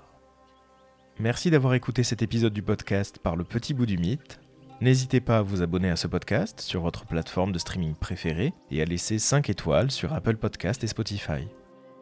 Merci 1.18 1.50
d'avoir 1.50 1.74
écouté 1.74 2.02
cet 2.02 2.22
épisode 2.22 2.54
du 2.54 2.62
podcast 2.62 3.18
par 3.18 3.36
le 3.36 3.44
petit 3.44 3.74
bout 3.74 3.84
du 3.84 3.98
mythe. 3.98 4.40
N'hésitez 4.80 5.20
pas 5.20 5.38
à 5.38 5.42
vous 5.42 5.60
abonner 5.60 5.90
à 5.90 5.96
ce 5.96 6.06
podcast 6.06 6.60
sur 6.60 6.80
votre 6.80 7.04
plateforme 7.04 7.52
de 7.52 7.58
streaming 7.58 7.94
préférée 7.94 8.54
et 8.70 8.80
à 8.80 8.86
laisser 8.86 9.18
5 9.18 9.50
étoiles 9.50 9.90
sur 9.90 10.14
Apple 10.14 10.36
Podcast 10.36 10.82
et 10.82 10.88
Spotify. 10.88 11.46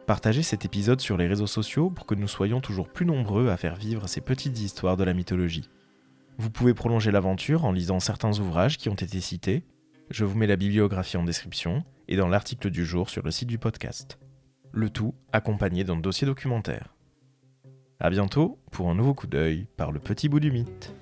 Partagez 0.07 0.41
cet 0.41 0.63
épisode 0.63 1.01
sur 1.01 1.17
les 1.17 1.27
réseaux 1.27 1.47
sociaux 1.47 1.89
pour 1.89 2.05
que 2.05 2.15
nous 2.15 2.29
soyons 2.29 2.61
toujours 2.61 2.87
plus 2.87 3.05
nombreux 3.05 3.49
à 3.49 3.57
faire 3.57 3.75
vivre 3.75 4.07
ces 4.07 4.21
petites 4.21 4.59
histoires 4.59 4.97
de 4.97 5.03
la 5.03 5.13
mythologie. 5.13 5.69
Vous 6.37 6.49
pouvez 6.49 6.73
prolonger 6.73 7.11
l'aventure 7.11 7.65
en 7.65 7.71
lisant 7.71 7.99
certains 7.99 8.39
ouvrages 8.39 8.77
qui 8.77 8.89
ont 8.89 8.95
été 8.95 9.21
cités. 9.21 9.63
Je 10.09 10.25
vous 10.25 10.37
mets 10.37 10.47
la 10.47 10.55
bibliographie 10.55 11.17
en 11.17 11.23
description 11.23 11.83
et 12.07 12.15
dans 12.15 12.27
l'article 12.27 12.69
du 12.69 12.85
jour 12.85 13.09
sur 13.09 13.23
le 13.23 13.31
site 13.31 13.49
du 13.49 13.59
podcast. 13.59 14.19
Le 14.71 14.89
tout 14.89 15.13
accompagné 15.31 15.83
d'un 15.83 15.97
dossier 15.97 16.25
documentaire. 16.25 16.95
A 17.99 18.09
bientôt 18.09 18.59
pour 18.71 18.89
un 18.89 18.95
nouveau 18.95 19.13
coup 19.13 19.27
d'œil 19.27 19.67
par 19.77 19.91
le 19.91 19.99
petit 19.99 20.27
bout 20.27 20.39
du 20.39 20.51
mythe. 20.51 20.93